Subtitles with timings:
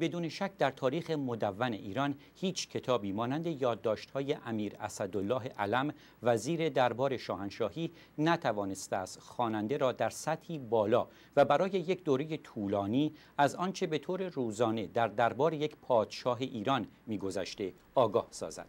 [0.00, 7.16] بدون شک در تاریخ مدون ایران هیچ کتابی مانند یادداشت‌های امیر اسدالله علم وزیر دربار
[7.16, 13.86] شاهنشاهی نتوانسته است خواننده را در سطحی بالا و برای یک دوره طولانی از آنچه
[13.86, 18.68] به طور روزانه در دربار یک پادشاه ایران میگذشته آگاه سازد.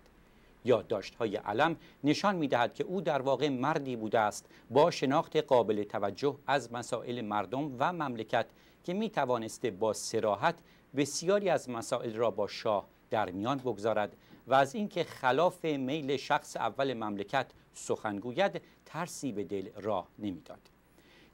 [0.66, 6.36] یادداشت‌های علم نشان می‌دهد که او در واقع مردی بوده است با شناخت قابل توجه
[6.48, 8.46] از مسائل مردم و مملکت
[8.84, 10.56] که می توانسته با سراحت
[10.96, 14.16] بسیاری از مسائل را با شاه در میان بگذارد
[14.48, 20.70] و از اینکه خلاف میل شخص اول مملکت سخنگوید ترسی به دل راه نمی‌داد.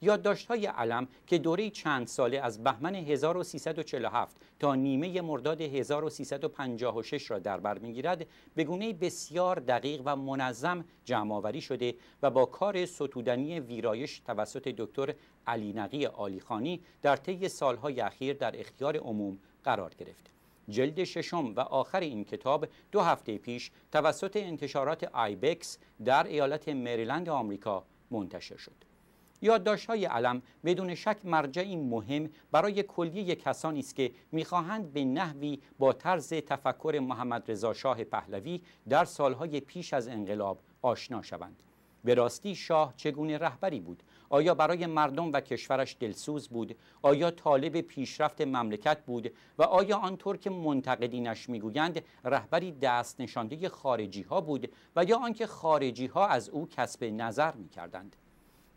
[0.01, 7.59] یادداشت‌های علم که دوره چند ساله از بهمن 1347 تا نیمه مرداد 1356 را در
[7.59, 14.19] بر می‌گیرد به گونه بسیار دقیق و منظم جمعآوری شده و با کار ستودنی ویرایش
[14.19, 15.13] توسط دکتر
[15.47, 20.29] علی نقی آلیخانی در طی سالهای اخیر در اختیار عموم قرار گرفت.
[20.69, 27.29] جلد ششم و آخر این کتاب دو هفته پیش توسط انتشارات آیبکس در ایالت مریلند
[27.29, 28.96] آمریکا منتشر شد.
[29.41, 35.93] یادداشت‌های علم بدون شک مرجعی مهم برای کلیه کسانی است که می‌خواهند به نحوی با
[35.93, 41.63] طرز تفکر محمد رضا شاه پهلوی در سالهای پیش از انقلاب آشنا شوند.
[42.03, 47.81] به راستی شاه چگونه رهبری بود؟ آیا برای مردم و کشورش دلسوز بود؟ آیا طالب
[47.81, 54.71] پیشرفت مملکت بود؟ و آیا آنطور که منتقدینش می‌گویند رهبری دست نشانده خارجی ها بود
[54.95, 58.15] و یا آنکه خارجی ها از او کسب نظر می‌کردند؟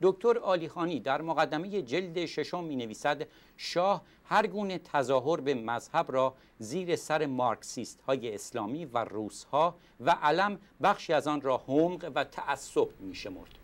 [0.03, 6.35] دکتر آلیخانی در مقدمه جلد ششم می نویسد شاه هر گونه تظاهر به مذهب را
[6.59, 12.13] زیر سر مارکسیست های اسلامی و روس ها و علم بخشی از آن را حمق
[12.15, 13.59] و تعصب می شمرد.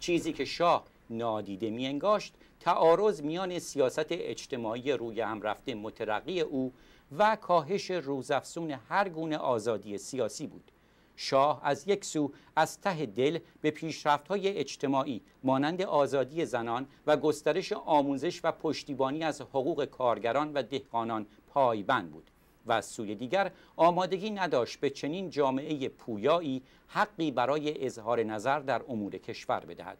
[0.00, 6.72] چیزی که شاه نادیده می انگاشت تعارض میان سیاست اجتماعی روی هم رفته مترقی او
[7.18, 10.71] و کاهش روزافزون هر گونه آزادی سیاسی بود
[11.16, 17.72] شاه از یک سو از ته دل به پیشرفت‌های اجتماعی مانند آزادی زنان و گسترش
[17.72, 22.30] آموزش و پشتیبانی از حقوق کارگران و دهقانان پایبند بود
[22.66, 28.82] و از سوی دیگر آمادگی نداشت به چنین جامعه پویایی حقی برای اظهار نظر در
[28.88, 29.98] امور کشور بدهد.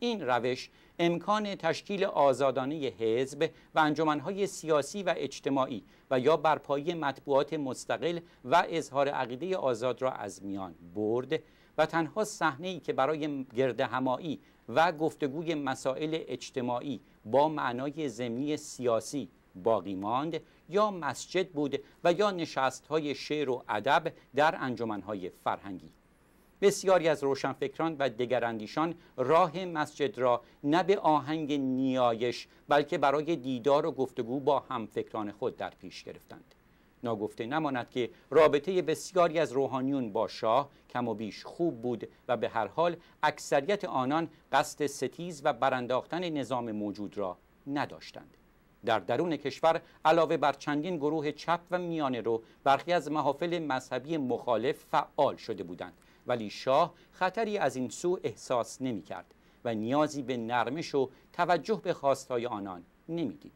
[0.00, 7.52] این روش امکان تشکیل آزادانه حزب و انجمنهای سیاسی و اجتماعی و یا برپایی مطبوعات
[7.52, 11.40] مستقل و اظهار عقیده آزاد را از میان برد
[11.78, 18.56] و تنها صحنه ای که برای گرد همایی و گفتگوی مسائل اجتماعی با معنای زمینی
[18.56, 25.30] سیاسی باقی ماند یا مسجد بود و یا نشست های شعر و ادب در انجمنهای
[25.30, 25.92] فرهنگی.
[26.62, 33.86] بسیاری از روشنفکران و دگراندیشان راه مسجد را نه به آهنگ نیایش بلکه برای دیدار
[33.86, 36.54] و گفتگو با همفکران خود در پیش گرفتند.
[37.02, 42.36] ناگفته نماند که رابطه بسیاری از روحانیون با شاه کم و بیش خوب بود و
[42.36, 48.36] به هر حال اکثریت آنان قصد ستیز و برانداختن نظام موجود را نداشتند.
[48.84, 54.16] در درون کشور علاوه بر چندین گروه چپ و میانه رو برخی از محافل مذهبی
[54.16, 55.92] مخالف فعال شده بودند.
[56.26, 61.80] ولی شاه خطری از این سو احساس نمی کرد و نیازی به نرمش و توجه
[61.84, 63.52] به خواستهای آنان نمی‌دید.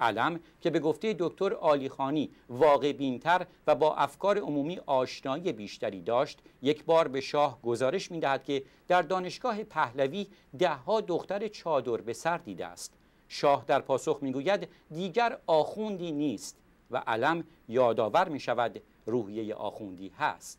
[0.00, 6.38] علم که به گفته دکتر آلیخانی واقع بینتر و با افکار عمومی آشنایی بیشتری داشت
[6.62, 10.26] یک بار به شاه گزارش می دهد که در دانشگاه پهلوی
[10.58, 12.92] دهها دختر چادر به سر دیده است
[13.28, 16.58] شاه در پاسخ می‌گوید دیگر آخوندی نیست
[16.90, 20.58] و علم یادآور می شود روحیه آخوندی هست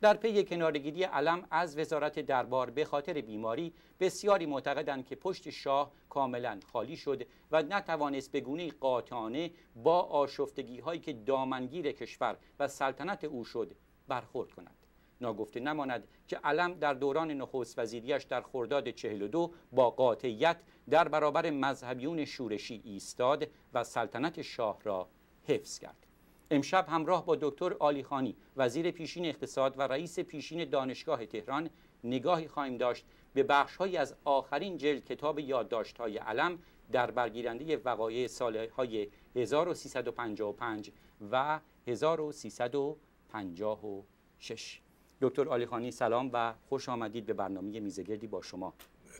[0.00, 5.92] در پی کنارگیری علم از وزارت دربار به خاطر بیماری بسیاری معتقدند که پشت شاه
[6.08, 12.68] کاملا خالی شد و نتوانست به گونه قاطعانه با آشفتگی هایی که دامنگیر کشور و
[12.68, 13.74] سلطنت او شد
[14.08, 14.74] برخورد کند.
[15.20, 20.56] ناگفته نماند که علم در دوران نخست وزیریش در خرداد 42 با قاطعیت
[20.90, 25.08] در برابر مذهبیون شورشی ایستاد و سلطنت شاه را
[25.44, 26.07] حفظ کرد.
[26.50, 31.70] امشب همراه با دکتر آلیخانی وزیر پیشین اقتصاد و رئیس پیشین دانشگاه تهران
[32.04, 33.04] نگاهی خواهیم داشت
[33.34, 36.58] به بخشهایی از آخرین جلد کتاب یادداشت‌های علم
[36.92, 40.90] در برگیرنده وقایع سالهای 1355
[41.32, 44.80] و 1356
[45.20, 48.74] دکتر آلیخانی سلام و خوش آمدید به برنامه میزگردی با شما.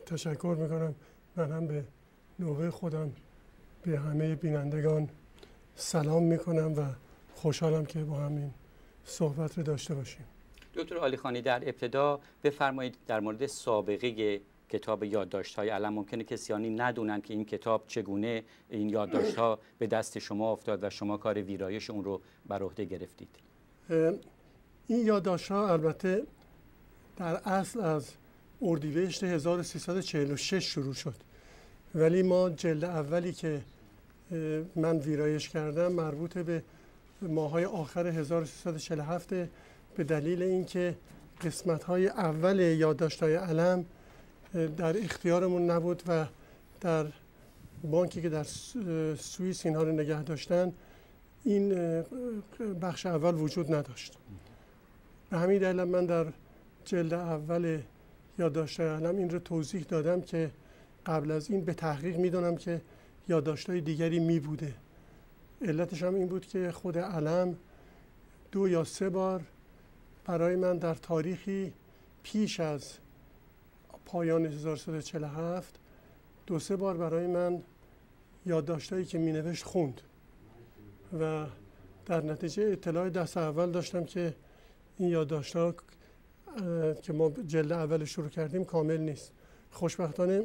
[0.05, 0.95] تشکر می‌کنم.
[1.35, 1.85] من هم به
[2.39, 3.11] نوبه خودم
[3.81, 5.09] به همه بینندگان
[5.75, 6.85] سلام می‌کنم و
[7.39, 8.51] خوشحالم که با همین
[9.05, 10.25] صحبت رو داشته باشیم.
[10.73, 16.69] دکتر آلی خانی در ابتدا بفرمایید در مورد سابقه کتاب یادداشت های علم ممکنه کسیانی
[16.69, 21.41] ندونن که این کتاب چگونه این یادداشت ها به دست شما افتاد و شما کار
[21.41, 23.29] ویرایش اون رو بر عهده گرفتید؟
[24.87, 26.23] این یادداشت ها البته
[27.17, 28.11] در اصل از
[28.61, 31.15] اردیبهشت 1346 شروع شد.
[31.95, 33.61] ولی ما جلد اولی که
[34.75, 36.63] من ویرایش کردم مربوط به
[37.21, 39.33] ماهای آخر 1347
[39.95, 40.95] به دلیل اینکه
[41.41, 43.85] قسمت های اول یادداشت های علم
[44.77, 46.25] در اختیارمون نبود و
[46.81, 47.05] در
[47.83, 48.43] بانکی که در
[49.15, 50.73] سوئیس اینها رو نگه داشتن
[51.43, 51.73] این
[52.81, 54.13] بخش اول وجود نداشت.
[55.29, 56.25] به همین دلیل من در
[56.85, 57.81] جلد اول
[58.39, 60.51] یادداشت علم این رو توضیح دادم که
[61.05, 62.81] قبل از این به تحقیق می‌دونم که
[63.27, 64.73] یادداشت‌های دیگری می بوده
[65.61, 67.57] علتش هم این بود که خود علم
[68.51, 69.41] دو یا سه بار
[70.25, 71.73] برای من در تاریخی
[72.23, 72.93] پیش از
[74.05, 75.79] پایان 1347
[76.47, 77.63] دو سه بار برای من
[78.45, 80.01] یادداشتهایی که می نوشت خوند
[81.19, 81.45] و
[82.05, 84.35] در نتیجه اطلاع دست اول داشتم که
[84.97, 85.75] این یادداشت‌ها
[87.01, 89.31] که ما جلد اول شروع کردیم کامل نیست.
[89.71, 90.43] خوشبختانه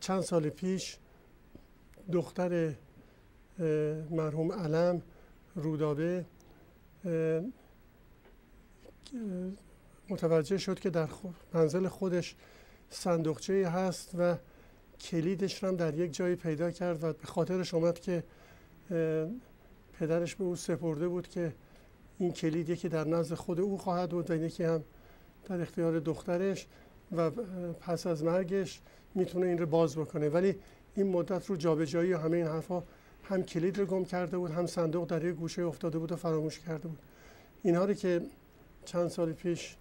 [0.00, 0.98] چند سال پیش
[2.12, 2.74] دختر
[4.10, 5.02] مرحوم علم
[5.54, 6.24] رودابه
[10.10, 11.08] متوجه شد که در
[11.54, 12.36] منزل خودش
[12.90, 14.36] صندوقچه هست و
[15.00, 18.24] کلیدش هم در یک جایی پیدا کرد و به خاطرش اومد که
[19.92, 21.54] پدرش به او سپرده بود که
[22.18, 24.84] این کلید یکی در نزد خود او خواهد بود و یکی هم
[25.44, 26.66] در اختیار دخترش
[27.16, 27.30] و
[27.80, 28.80] پس از مرگش
[29.14, 30.28] می‌تونه این رو باز بکنه.
[30.28, 30.54] ولی
[30.94, 32.82] این مدت رو جابجایی و همه این حرفا
[33.28, 36.58] هم کلید رو گم کرده بود هم صندوق در یک گوشه افتاده بود و فراموش
[36.58, 36.98] کرده بود.
[37.62, 38.20] اینها رو که
[38.84, 39.76] چند سال پیش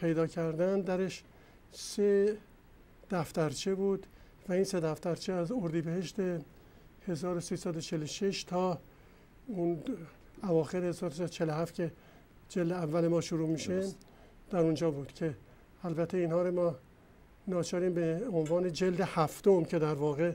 [0.00, 1.24] پیدا کردن درش
[1.72, 2.36] سه
[3.10, 4.06] دفترچه بود
[4.48, 6.16] و این سه دفترچه از اردیبهشت
[7.06, 8.78] 1346 تا
[9.46, 9.82] اون
[10.42, 11.92] اواخر 1347 که
[12.48, 13.88] جلد اول ما شروع میشه
[14.50, 15.34] در اونجا بود که
[15.84, 16.74] البته اینها رو ما
[17.48, 20.32] ناچاریم به عنوان جلد هفتم که در واقع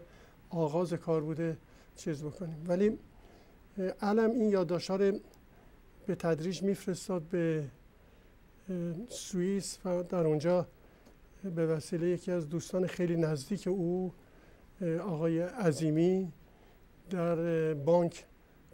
[0.50, 1.58] آغاز کار بوده.
[2.00, 2.66] چیز بکنیم.
[2.68, 3.00] ولی
[4.02, 5.20] علم این یادداشت‌ها رو
[6.06, 7.64] به تدریج میفرستاد به
[9.10, 10.68] سوئیس و در اونجا
[11.56, 14.14] به وسیله یکی از دوستان خیلی نزدیک او
[15.02, 16.32] آقای عظیمی
[17.10, 18.26] در بانک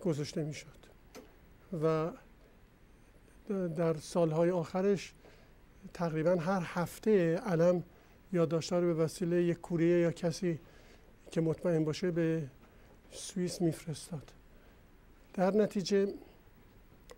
[0.02, 0.86] گذاشته می‌شد.
[1.84, 2.12] و
[3.76, 5.14] در سالهای آخرش
[5.94, 7.84] تقریبا هر هفته علم
[8.34, 10.60] یادداشت‌ها رو به وسیله یک کوریه یا کسی
[11.32, 12.44] که مطمئن باشه به
[13.16, 14.32] سوئیس میفرستاد.
[15.34, 16.14] در نتیجه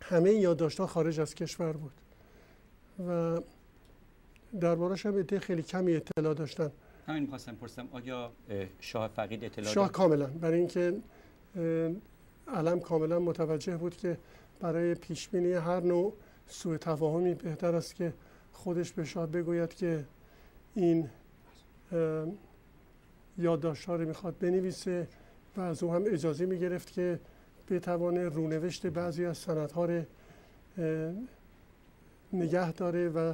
[0.02, 1.92] همه یادداشت‌ها خارج از کشور بود
[3.08, 3.42] و
[4.60, 6.72] دربارش هم ایده خیلی کمی اطلاع داشتن.
[7.08, 8.32] همین می‌خواستم پرسم آیا
[8.80, 10.26] شاه فقید اطلاع شاه کاملا.
[10.26, 10.98] برای اینکه
[12.48, 14.18] علم کاملا متوجه بود که
[14.60, 16.14] برای پیش بینی هر نوع
[16.48, 18.14] سوء تفاهمی بهتر است که
[18.54, 20.06] خودش به شاه بگوید که
[20.76, 21.10] این
[23.38, 25.08] یادداشت ها رو می‌خواد بنویسه.
[25.58, 27.20] و از او هم اجازه می‌گرفت که
[27.70, 30.04] بتوانه رونوشت بعضی از سندها رو
[32.34, 33.34] نگه داره و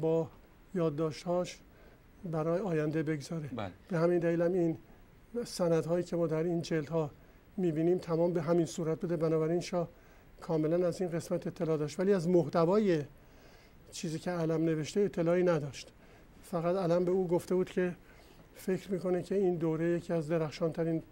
[0.00, 0.28] با
[0.74, 1.58] یادداشتهاش
[2.24, 3.48] برای آینده بگذاره.
[3.56, 3.70] بله.
[3.88, 4.78] به همین دلیل هم این
[5.44, 7.10] سندهایی که ما در این جلد ها
[7.56, 9.16] می‌بینیم تمام به همین صورت بوده.
[9.16, 9.88] بنابراین شاه
[10.40, 12.00] کاملا از این قسمت اطلاع داشت.
[12.00, 13.02] ولی از محتوای
[13.92, 15.92] چیزی که علم نوشته اطلاعی نداشت.
[16.42, 17.94] فقط علم به او گفته بود که
[18.54, 21.02] فکر می‌کنه که این دوره یکی از درخشانترین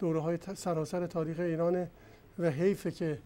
[0.00, 1.90] دوره های سراسر تاریخ ایرانه
[2.38, 3.18] و حیفه که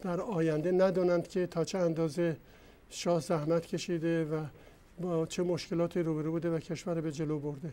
[0.00, 2.36] در آینده ندانند که تا چه اندازه
[2.90, 4.44] شاه زحمت کشیده و
[5.00, 7.72] با چه مشکلاتی روبرو بوده و کشور به جلو برده.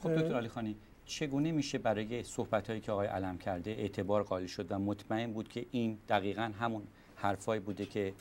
[0.00, 4.46] خب دکتر علی خانی چگونه میشه برای صحبت هایی که آقای علم کرده اعتبار قائل
[4.46, 6.82] شد و مطمئن بود که این دقیقا همون
[7.16, 8.12] حرفایی بوده که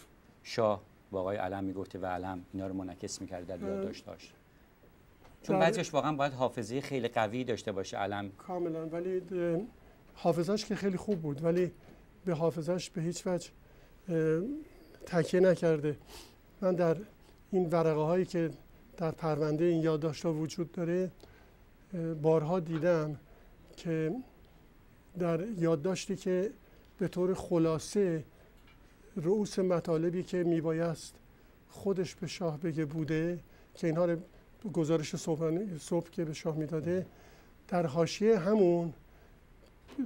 [0.44, 4.34] شاه با آقای علم می‌گفته و علم اینا رو منعکس می‌کرده در یادداشت داشت؟
[5.44, 8.30] چون بعضیش واقعا باید حافظه خیلی قوی داشته باشه علم.
[8.30, 8.86] کاملا.
[8.86, 9.22] ولی
[10.14, 11.72] حافظش که خیلی خوب بود ولی
[12.26, 13.50] به حافظش به هیچ وجه
[15.06, 15.98] تکیه نکرده.
[16.62, 16.98] من در
[17.52, 18.50] این ورقه هایی که
[18.98, 21.12] در پرونده این یادداشت وجود داره
[22.22, 23.20] بارها دیدم
[23.78, 24.16] که
[25.20, 26.52] در یادداشتی که
[26.98, 28.24] به طور خلاصه
[29.16, 31.16] رؤوس مطالبی که میبایست
[31.70, 33.40] خودش به شاه بگه بوده
[33.76, 34.20] که اینها رو
[34.74, 37.06] گزارش صبح, صبح که به شاه می‌داده
[37.68, 38.94] در حاشیه همون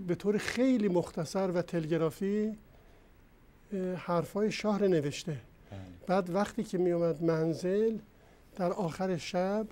[0.07, 2.57] به طور خیلی مختصر و تلگرافی
[3.97, 5.31] حرفای شاه رو نوشته.
[5.31, 5.79] بله.
[6.07, 7.97] بعد وقتی که می اومد منزل
[8.55, 9.67] در آخر شب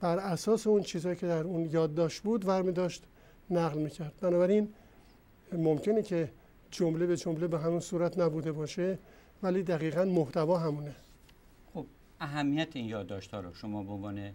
[0.00, 3.02] بر اساس اون چیزهایی که در اون یادداشت بود ورمی داشت
[3.50, 4.12] نقل می‌کرد.
[4.20, 4.68] بنابراین
[5.52, 6.28] ممکنه که
[6.70, 8.98] جمله به جمله به همون صورت نبوده باشه
[9.42, 10.94] ولی دقیقا محتوا همونه.
[12.20, 14.32] اهمیت این یادداشت ها رو شما به عنوان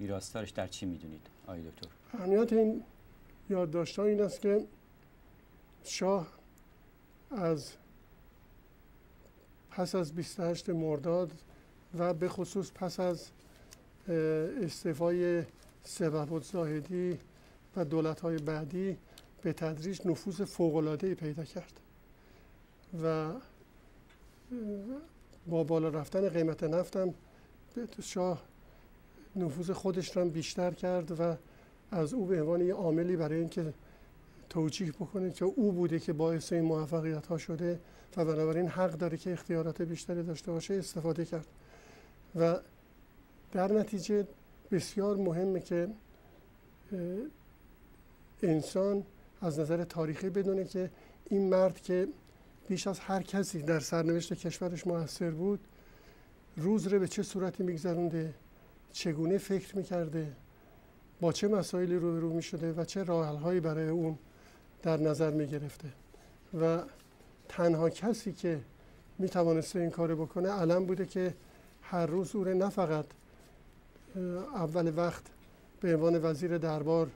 [0.00, 2.82] ویراستارش در چی می‌دونید آقای دکتر؟ اهمیت این
[3.50, 4.64] یادداشت ها این است که
[5.84, 6.26] شاه
[7.30, 7.72] از
[9.70, 11.32] پس از 28 مرداد
[11.98, 13.30] و به خصوص پس از
[14.62, 15.44] استعفای
[15.82, 17.18] سبب زاهدی
[17.76, 18.96] و دولت های بعدی
[19.42, 21.80] به تدریج نفوذ فوق‌العاده‌ای پیدا کرد
[23.02, 23.32] و
[25.46, 27.14] با بالا رفتن قیمت نفتم
[28.02, 28.42] شاه
[29.36, 31.36] نفوذ خودش را بیشتر کرد و
[31.90, 33.74] از او به عنوان یه عاملی برای اینکه
[34.50, 37.80] توجیه بکنه که او بوده که باعث این موفقیت ها شده
[38.16, 41.46] و بنابراین حق داره که اختیارات بیشتری داشته باشه استفاده کرد.
[42.36, 42.56] و
[43.52, 44.26] در نتیجه
[44.70, 45.88] بسیار مهمه که
[48.42, 49.04] انسان
[49.40, 50.90] از نظر تاریخی بدونه که
[51.30, 52.08] این مرد که
[52.68, 55.60] بیش از هر کسی در سرنوشت کشورش موثر بود
[56.56, 58.34] روز رو به چه صورتی میگذرونده
[58.92, 60.32] چگونه فکر می‌کرده
[61.20, 64.18] با چه مسائلی روبرو می‌شده و چه راههایی برای اون
[64.82, 65.88] در نظر می‌گرفته.
[66.60, 66.82] و
[67.48, 68.60] تنها کسی که
[69.18, 71.34] می‌توانسته این کار بکنه علم بوده که
[71.82, 73.04] هر روز او نه فقط
[74.54, 75.22] اول وقت
[75.80, 77.10] به عنوان وزیر دربار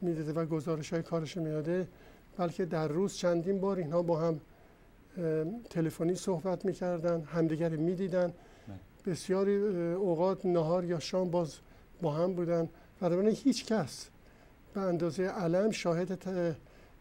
[0.00, 1.88] می‌داده و گزارش های کارش میاده
[2.36, 4.40] بلکه در روز چندین بار اینها با هم
[5.70, 8.32] تلفنی صحبت می‌کردن همدیگر می‌دیدن.
[8.68, 8.78] بله.
[9.06, 9.56] بسیاری
[9.94, 11.56] اوقات نهار یا شام باز
[12.02, 12.68] با هم بودن.
[13.02, 14.08] و هیچ کس
[14.74, 16.18] به اندازه علم شاهد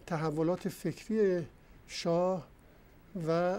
[0.05, 1.45] تحولات فکری
[1.87, 2.47] شاه
[3.27, 3.57] و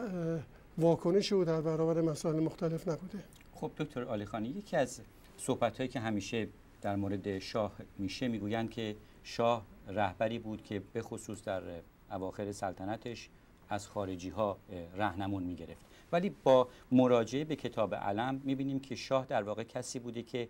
[0.79, 3.19] واکنش او در برابر مسائل مختلف نبوده.
[3.53, 5.01] خب دکتر آلی خانی یکی از
[5.37, 6.49] صحبت هایی که همیشه
[6.83, 11.63] در مورد شاه میشه می‌گویند که شاه رهبری بود که به خصوص در
[12.11, 13.29] اواخر سلطنتش
[13.75, 14.59] از خارجی ها
[14.97, 15.85] رهنمون می‌گرفت.
[16.13, 20.49] ولی با مراجعه به کتاب علم می‌بینیم که شاه در واقع کسی بوده که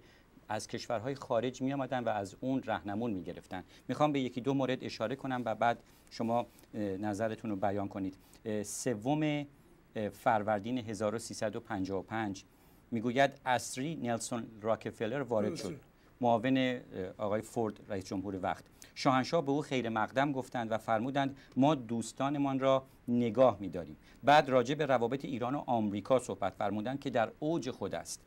[0.49, 4.55] از کشورهای خارج می آمدن و از اون رهنمون می گرفتن می‌خوام به یکی دو
[4.55, 8.17] مورد اشاره کنم و بعد شما نظرتون رو بیان کنید.
[8.63, 9.47] سوم
[10.13, 12.45] فروردین 1355
[12.91, 15.81] می‌گوید اصری نلسون راکفلر وارد شد.
[16.21, 16.81] معاون
[17.19, 18.65] آقای فورد رئیس جمهور وقت.
[18.95, 23.97] شاهنشاه به او خیر مقدم گفتند و فرمودند ما دوستانمان را نگاه می‌داریم.
[24.23, 28.21] بعد راجع به روابط ایران و آمریکا صحبت فرمودند که در اوج خود است.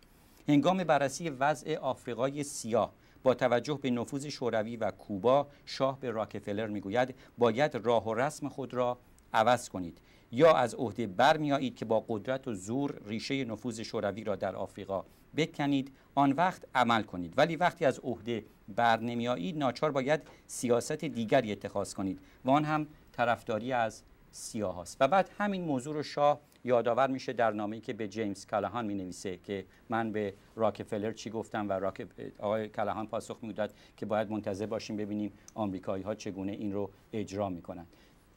[0.48, 2.94] هنگام بررسی وضع آفریقای سیاه
[3.24, 8.50] با توجه به نفوذ شوروی و کوبا شاه به راکفلر می‌گوید باید راه و رسم
[8.50, 8.98] خود را
[9.34, 14.36] عوض کنید یا از عهده برمیایید که با قدرت و زور ریشه نفوذ شوروی را
[14.36, 15.06] در آفریقا
[15.38, 17.34] بکنید آن وقت عمل کنید.
[17.38, 22.20] ولی وقتی از عهده بر نمیایید ناچار باید سیاست دیگری اتخاذ کنید.
[22.46, 24.98] و آن هم طرفداری از سیاه هست.
[25.00, 28.94] و بعد همین موضوع رو شاه یادآور میشه در نامه‌ای که به جیمز کالهان می
[28.94, 32.08] نویسه که من به راکفلر چی گفتم و راک...
[32.40, 37.50] آقای کالهان پاسخ می‌داد که باید منتظر باشیم ببینیم آمریکایی ها چگونه این رو اجرا
[37.50, 37.86] می‌کنن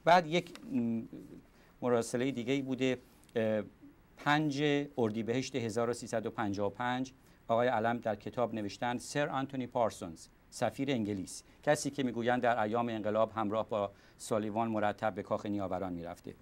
[0.03, 0.51] بعد یک
[1.81, 2.97] مراسله دیگه ای بوده
[4.25, 4.63] پنج
[4.97, 7.13] اردیبهشت 1355
[7.47, 11.43] آقای علم در کتاب نوشتن سر آنتونی پارسونز سفیر انگلیس.
[11.63, 16.35] کسی که می‌گویند در ایام انقلاب همراه با سالیوان مرتب به کاخ نیاوران می‌رفته.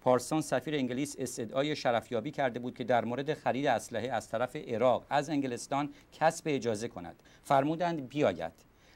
[0.00, 5.06] پارسون سفیر انگلیس استدعای شرفیابی کرده بود که در مورد خرید اسلحه از طرف عراق
[5.10, 7.22] از انگلستان کسب اجازه کند.
[7.42, 8.52] فرمودند بیاید.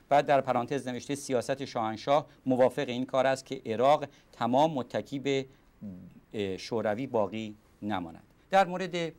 [0.08, 5.46] بعد در پرانتز نوشته سیاست شاهنشاه موافق این کار است که عراق تمام متکی به
[6.58, 8.22] شوروی باقی نماند.
[8.50, 9.12] در مورد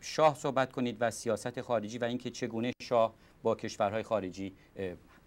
[0.00, 4.54] شاه صحبت کنید و سیاست خارجی و اینکه چگونه شاه با کشورهای خارجی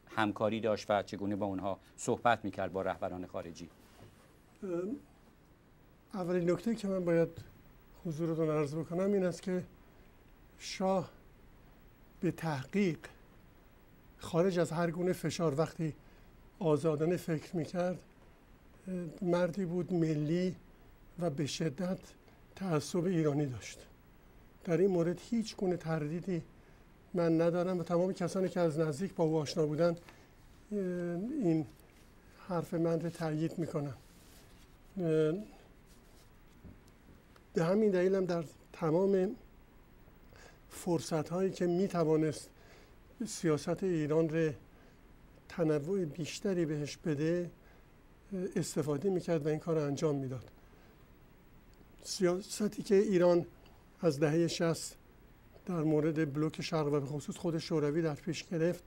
[0.08, 3.70] همکاری داشت و چگونه با اونها صحبت می‌کرد با رهبران خارجی.
[6.14, 7.30] اولین نکته که من باید
[8.06, 9.64] حضورتون عرض بکنم این است که
[10.58, 11.10] شاه
[12.20, 13.00] به تحقیق
[14.18, 15.96] خارج از هر گونه فشار وقتی
[16.60, 18.04] آزادانه فکر می‌کرد
[19.22, 20.56] مردی بود ملی
[21.20, 22.00] و به شدت
[22.58, 23.80] تعصب ایرانی داشت.
[24.64, 26.42] در این مورد هیچ گونه تردیدی
[27.14, 29.98] من ندارم و تمام کسانی که از نزدیک با او آشنا بودن
[30.72, 31.66] این
[32.48, 33.94] حرف من رو تأیید می‌کنم.
[37.54, 39.36] به همین دلیل هم در تمام
[40.70, 42.50] فرصت هایی که می توانست
[43.28, 44.52] سیاست ایران رو
[45.50, 47.50] تنوع بیشتری بهش بده
[48.56, 50.52] استفاده می‌کرد و این کار رو انجام می‌داد.
[52.04, 53.46] سیاستی که ایران
[54.02, 54.96] از دهه 60
[55.66, 58.84] در مورد بلوک شرق و به خصوص خود شوروی در پیش گرفت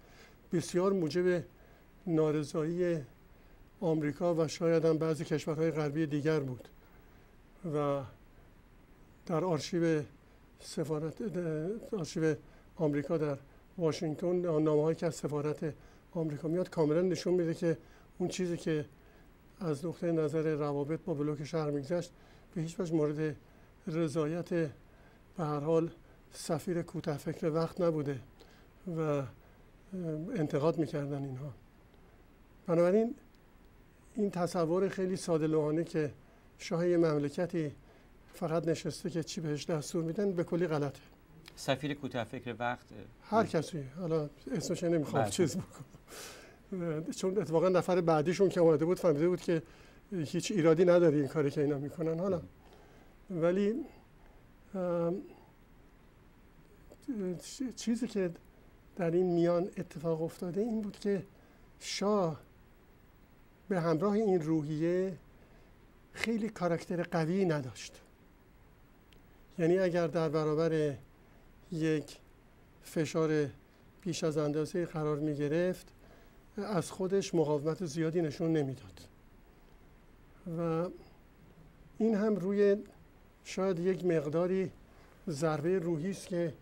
[0.52, 1.44] بسیار موجب
[2.06, 2.98] نارضایی
[3.80, 6.68] آمریکا و شاید هم بعضی کشورهای غربی دیگر بود
[7.74, 8.02] و
[9.26, 10.02] در آرشیو
[10.60, 11.14] سفارت
[11.92, 12.34] آرشیو
[12.76, 13.38] آمریکا در
[13.78, 15.74] واشنگتن نامه که از سفارت
[16.12, 17.78] آمریکا میاد کاملا نشون میده که
[18.18, 18.84] اون چیزی که
[19.60, 22.12] از نقطه نظر روابط با بلوک شهر میگذشت
[22.54, 23.36] به هیچ وجه مورد
[23.86, 24.70] رضایت به
[25.38, 25.90] هر حال
[26.32, 28.20] سفیر کوتاه فکر وقت نبوده
[28.96, 29.22] و
[30.34, 31.52] انتقاد می‌کردن اینها.
[32.66, 33.14] بنابراین
[34.14, 36.12] این تصور خیلی ساده لوحانه که
[36.58, 37.72] شاه مملکتی
[38.34, 41.00] فقط نشسته که چی بهش دستور میدن به کلی غلطه.
[41.56, 42.86] سفیر کوتاه فکر وقت
[43.22, 43.84] هر کسی.
[44.00, 45.30] حالا اسمش نمی‌خوام بله.
[45.30, 47.04] چیز بکنم.
[47.16, 49.62] چون اتفاقا نفر بعدیشون که اومده بود فهمیده بود که
[50.12, 52.42] هیچ ایرادی نداره این کاری که اینا می‌کنن حالا.
[53.30, 53.84] ولی
[57.76, 58.30] چیزی که
[58.96, 61.26] در این میان اتفاق افتاده این بود که
[61.80, 62.40] شاه
[63.68, 65.16] به همراه این روحیه
[66.12, 68.00] خیلی کاراکتر قوی نداشت.
[69.58, 70.94] یعنی اگر در برابر
[71.72, 72.18] یک
[72.82, 73.48] فشار
[74.00, 75.92] بیش از اندازه قرار می گرفت
[76.56, 79.09] از خودش مقاومت زیادی نشون نمی‌داد.
[80.58, 80.88] و
[81.98, 82.76] این هم روی
[83.44, 84.70] شاید یک مقداری
[85.28, 86.52] ضربه روحی است که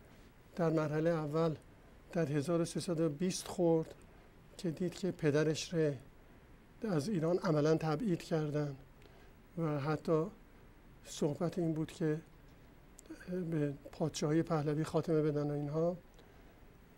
[0.56, 1.54] در مرحله اول
[2.12, 3.94] در 1320 خورد
[4.56, 5.92] که دید که پدرش را
[6.90, 8.76] از ایران عملا تبعید کردن
[9.58, 10.25] و حتی
[11.04, 12.20] صحبت این بود که
[13.50, 15.97] به پادشاهی پهلوی خاتمه بدن و اینها.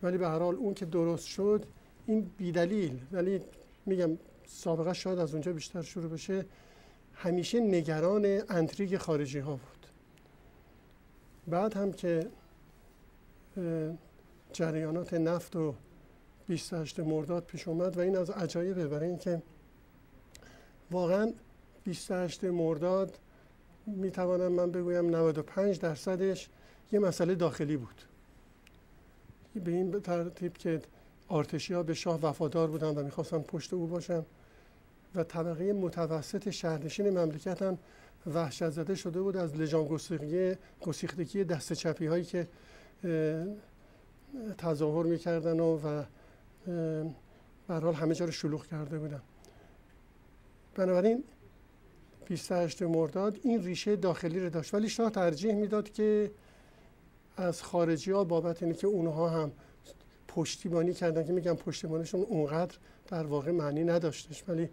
[0.02, 1.64] ولی به هر حال اون که درست شد
[2.06, 3.40] این بیدلیل ولی
[3.86, 4.10] میگم
[4.46, 6.44] سابقه شاید از اونجا بیشتر شروع بشه
[7.22, 9.86] همیشه نگران انتریگ خارجی ها بود.
[11.48, 12.26] بعد هم که
[14.52, 15.74] جریانات نفت و
[16.46, 19.42] 28 مرداد پیش اومد و این از عجایبه برای اینکه
[20.90, 21.32] واقعا
[21.84, 23.18] 28 مرداد
[23.86, 26.48] می توانم من بگویم 95 درصدش
[26.92, 28.02] یه مسئله داخلی بود.
[29.54, 30.82] به این ترتیب که
[31.28, 34.24] آرتشی ها به شاه وفادار بودن و می‌خواستن پشت او باشن.
[35.14, 37.78] و طبقه متوسط شهرنشین مملکت هم
[38.34, 39.98] وحشت زده شده بود از لجان
[40.80, 42.48] گسیختگی دست چپی هایی که
[44.58, 45.78] تظاهر می‌کردن و
[47.68, 49.22] و حال همه جا رو شلوغ کرده بودن.
[50.74, 51.24] بنابراین
[52.26, 54.74] 28 مرداد این ریشه داخلی رو داشت.
[54.74, 56.30] ولی شاه ترجیح می‌داد که
[57.36, 59.52] از خارجی ها بابت اینه که اونها هم
[60.28, 62.76] پشتیبانی کردن که میگم پشتیبانیشون اونقدر
[63.08, 64.44] در واقع معنی نداشتش.
[64.48, 64.68] ولی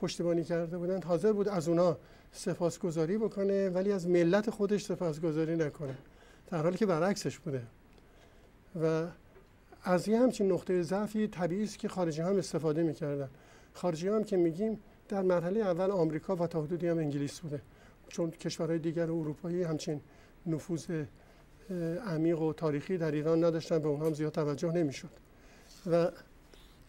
[0.00, 1.96] پشتیبانی کرده بودن حاضر بود از اونا
[2.32, 5.94] سپاسگزاری بکنه ولی از ملت خودش سپاسگزاری نکنه.
[6.50, 7.62] در حالی که برعکسش بوده.
[8.82, 9.06] و
[9.84, 13.28] از یه همچین نقطه ضعفی طبیعی است که خارجی هم استفاده می‌کردن.
[13.74, 17.60] خارجی هم که میگیم در مرحله اول آمریکا و تا حدودی هم انگلیس بوده.
[18.08, 20.00] چون کشورهای دیگر اروپایی همچین
[20.46, 21.04] نفوذ
[22.06, 25.10] عمیق و تاریخی در ایران نداشتن به اونها هم زیاد توجه نمی‌شد.
[25.86, 26.10] و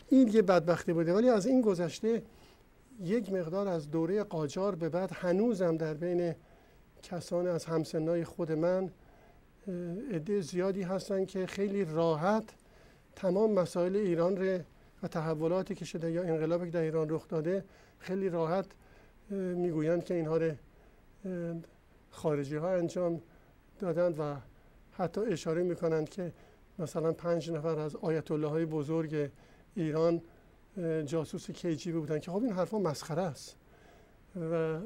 [0.10, 1.13] این یه بدبختی بوده.
[1.13, 2.21] ولی از این گذشته
[3.04, 6.36] یک مقدار از دوره قاجار به بعد هنوزم در بین
[7.04, 8.92] کسان از همسنای خود من
[10.12, 12.44] عده زیادی هستن که خیلی راحت
[13.16, 14.60] تمام مسائل ایران رو
[15.04, 17.64] و تحولاتی که شده یا انقلابی که در ایران رخ داده
[18.00, 18.66] خیلی راحت
[19.30, 20.52] می‌گویند که اینها رو
[22.10, 23.22] خارجی ها انجام
[23.80, 24.36] دادند و
[24.92, 26.34] حتی اشاره می‌کنند که
[26.80, 29.30] مثلا پنج نفر از آیت الله های بزرگ
[29.76, 30.22] ایران
[31.06, 33.58] جاسوس کیجی بودن که خب این حرفا مسخره است.
[34.36, 34.80] و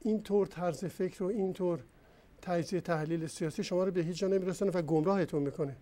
[0.00, 1.80] این طور طرز فکر و این طور
[2.42, 5.76] تجزیه تحلیل سیاسی شما رو به هیچ جا نمیرسونه و گمراهتون می‌کنه.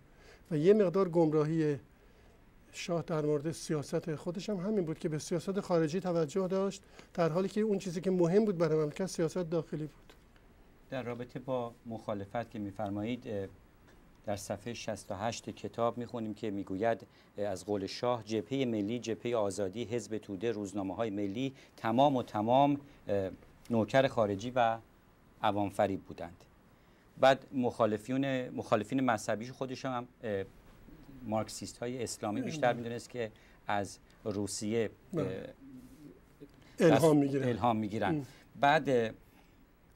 [0.51, 1.79] و یه مقدار گمراهی
[2.71, 7.29] شاه در مورد سیاست خودش هم همین بود که به سیاست خارجی توجه داشت در
[7.29, 10.13] حالی که اون چیزی که مهم بود برای مملکت سیاست داخلی بود.
[10.89, 13.49] در رابطه با مخالفت که میفرمایید
[14.27, 20.17] در صفحه 68 کتاب می‌خونیم که می‌گوید از قول شاه جبهه ملی جبهه آزادی حزب
[20.17, 22.79] توده روزنامه های ملی تمام و تمام
[23.69, 24.77] نوکر خارجی و
[25.43, 26.43] عوام فریب بودند.
[27.19, 30.07] بعد مخالفین مخالفین مذهبیش خودش هم
[31.25, 33.31] مارکسیست های اسلامی بیشتر می‌دونست که
[33.67, 34.89] از روسیه
[36.79, 37.49] الهام می‌گیرن.
[37.49, 38.25] الهام می‌گیرن.
[38.59, 39.15] بعد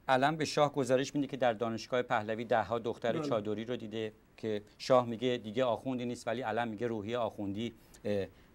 [0.08, 3.28] علم به شاه گزارش میده که در دانشگاه پهلوی ده ها دختر بله.
[3.28, 7.72] چادری رو دیده که شاه میگه دیگه آخوندی نیست ولی علم میگه روحی آخوندی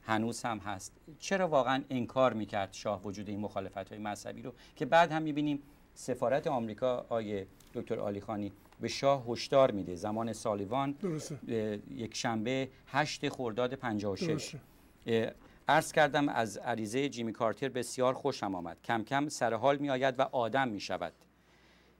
[0.02, 4.86] هنوز هم هست چرا واقعا انکار می‌کرد شاه وجود این مخالفت های مذهبی رو که
[4.86, 10.96] بعد هم می‌بینیم سفارت آمریکا آیه دکتر آلی خانی به شاه هشدار میده زمان سالیوان.
[11.92, 14.56] یک شنبه 8 خرداد 56
[15.06, 15.36] درسته.
[15.68, 20.20] عرض کردم از عریضه جیمی کارتر بسیار خوشم آمد کم کم سر حال می آید
[20.20, 21.14] و آدم می شود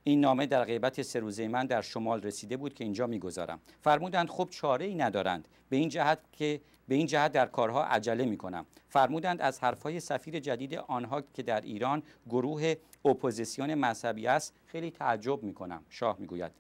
[0.08, 3.60] این نامه در غیبت سه روزه من در شمال رسیده بود که اینجا می‌گذارم.
[3.82, 5.48] فرمودند خب چاره ای ندارند.
[5.70, 10.00] به این جهت که به این جهت در کارها عجله می کنم فرمودند از حرفهای
[10.00, 12.74] سفیر جدید آنها که در ایران گروه
[13.06, 16.52] اپوزیسیون مذهبی است خیلی تعجب می کنم شاه می‌گوید.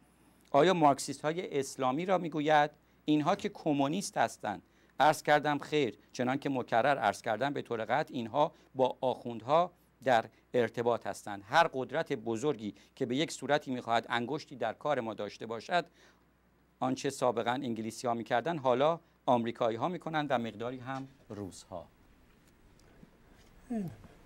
[0.51, 2.71] آیا مارکسیست های اسلامی را می‌گوید؟
[3.05, 4.61] اینها که کمونیست هستند.
[4.99, 9.71] عرض کردم خیر چنان که مکرر عرض کردم به طور قطع اینها با آخوندها
[10.03, 11.43] در ارتباط هستند.
[11.45, 15.85] هر قدرت بزرگی که به یک صورتی می‌خواهد انگشتی در کار ما داشته باشد
[16.79, 21.87] آنچه سابقا انگلیسی ها می‌کردن حالا آمریکایی ها می‌کنند و مقداری هم روس ها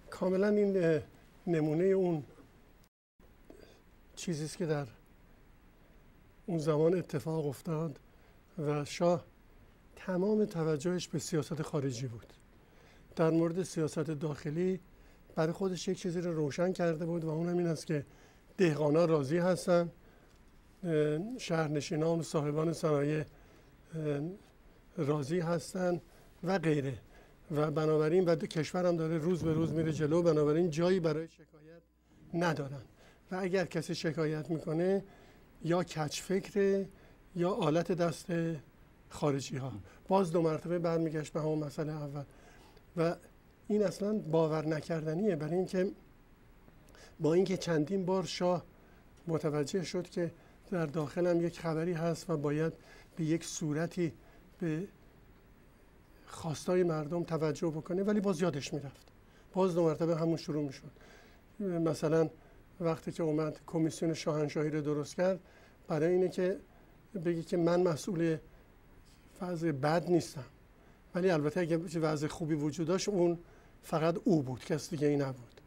[0.09, 1.01] کاملا این
[1.47, 2.23] نمونه اون
[4.15, 4.87] چیزی است که در
[6.45, 7.99] اون زمان اتفاق افتاد
[8.57, 9.25] و شاه
[9.95, 12.33] تمام توجهش به سیاست خارجی بود.
[13.15, 14.79] در مورد سیاست داخلی
[15.35, 18.05] برای خودش یک چیزی رو روشن کرده بود و اونم این است که
[18.57, 19.91] دهقانا راضی هستن.
[21.37, 23.23] شهرنشینان و صاحبان صنایع
[24.97, 26.01] راضی هستن
[26.43, 26.97] و غیره.
[27.51, 31.81] و بنابراین و کشور هم داره روز به روز میره جلو بنابراین جایی برای شکایت
[32.33, 32.81] ندارن.
[33.31, 35.03] و اگر کسی شکایت می‌کنه
[35.63, 36.89] یا کچ فکره
[37.35, 38.25] یا آلت دست
[39.09, 39.71] خارجی ها
[40.07, 42.23] باز دو مرتبه برمیگشت به همون مسئله اول.
[42.97, 43.15] و
[43.71, 45.91] این اصلا باور نکردنیه برای اینکه
[47.19, 48.63] با اینکه چندین بار شاه
[49.27, 50.31] متوجه شد که
[50.71, 52.73] در داخلم یک خبری هست و باید
[53.15, 54.13] به یک صورتی
[54.59, 54.87] به
[56.25, 59.07] خواستای مردم توجه بکنه ولی باز یادش می‌رفت.
[59.53, 60.91] باز دو مرتبه همون شروع می‌شد.
[61.59, 62.29] مثلا
[62.79, 65.39] وقتی که اومد کمیسیون شاهنشاهی رو درست کرد
[65.87, 66.57] برای اینه که
[67.25, 68.37] بگی که من مسئول
[69.41, 70.45] وضع بد نیستم.
[71.15, 73.39] ولی البته اگه وضع خوبی وجود داشت اون
[73.83, 75.61] فقط او بود کس دیگه ای نبود.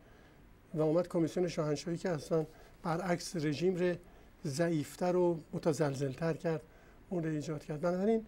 [0.74, 2.46] و اومد کمیسیون شاهنشاهی که اصلا
[2.82, 3.94] برعکس رژیم رو
[4.46, 6.62] ضعیفتر و متزلزلتر کرد
[7.08, 7.80] اون رو ایجاد کرد.
[7.80, 8.26] بنابراین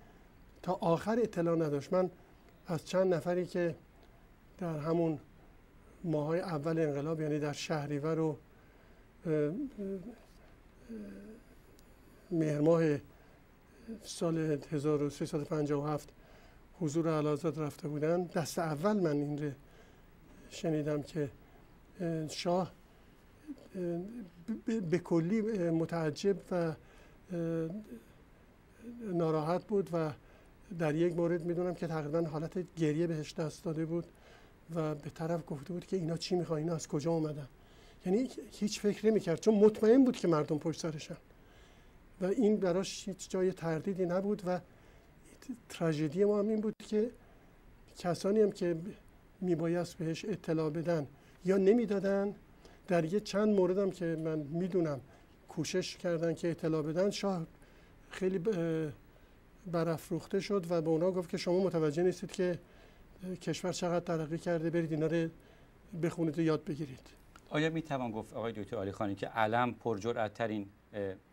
[0.63, 1.93] تا آخر اطلاع نداشت.
[1.93, 2.11] من
[2.67, 3.75] از چند نفری که
[4.59, 5.19] در همون
[6.05, 8.37] ماهای اول انقلاب یعنی در شهریور و
[12.31, 13.01] مهر
[14.03, 16.09] سال 1357
[16.81, 19.55] حضور علازاد رفته بودن دست اول من این
[20.51, 21.31] شنیدم که
[22.29, 22.73] شاه
[24.91, 26.75] به کلی متعجب و
[29.13, 30.13] ناراحت بود و
[30.79, 34.05] در یک مورد می‌دونم که تقریبا حالت گریه بهش دست داده بود
[34.75, 37.49] و به طرف گفته بود که اینا چی می‌خوان اینا از کجا اومدن.
[38.07, 41.17] یعنی هیچ فکری می‌کرد چون مطمئن بود که مردم پشت سرشن.
[42.21, 44.61] و این براش هیچ جای تردیدی نبود و
[45.69, 47.11] تراژدی ما هم این بود که
[47.99, 48.77] کسانی هم که
[49.41, 51.07] میبایست بهش اطلاع بدن
[51.45, 52.35] یا نمی‌دادن.
[52.89, 55.01] در یه چند مورد هم که من می‌دونم
[55.49, 57.47] کوشش کردن که اطلاع بدن شاه
[58.11, 58.41] خیلی
[59.73, 62.59] برافروخته شد و به اونا گفت که شما متوجه نیستید که
[63.43, 65.29] کشور چقدر ترقی کرده برید اینا رو
[66.03, 67.07] بخونید و یاد بگیرید.
[67.51, 70.67] آیا می توان گفت آقای دکتر علی خانی که علم پرجرأت ترین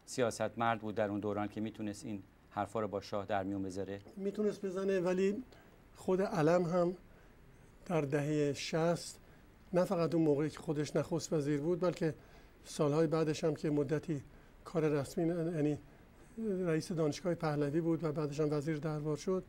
[0.06, 3.63] سیاست مرد بود در اون دوران که می‌تونست این حرفا رو با شاه در میون
[3.63, 5.44] بذاره؟ می‌تونست بزنه ولی
[5.96, 6.94] خود علم هم
[7.86, 9.19] در دهه 60
[9.74, 12.13] نه فقط اون موقعی که خودش نخست وزیر بود بلکه
[12.65, 14.22] سالهای بعدش هم که مدتی
[14.65, 15.78] کار رسمی یعنی
[16.65, 19.43] رئیس دانشگاه پهلوی بود و بعدش هم وزیر دربار شد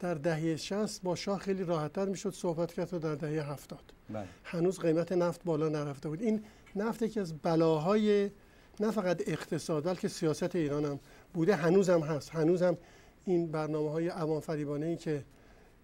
[0.00, 4.24] در دهه 60 با شاه خیلی راحتتر می‌شد صحبت کرد و در دهه 70 بله.
[4.44, 6.22] هنوز قیمت نفت بالا نرفته بود.
[6.22, 6.44] این
[6.76, 8.30] نفت یکی از بلاهای
[8.80, 11.00] نه فقط اقتصاد بلکه سیاست ایران هم
[11.34, 12.30] بوده هنوز هم هست.
[12.30, 12.76] هنوز هم
[13.24, 15.24] این برنامه های عوام فریبانه ای که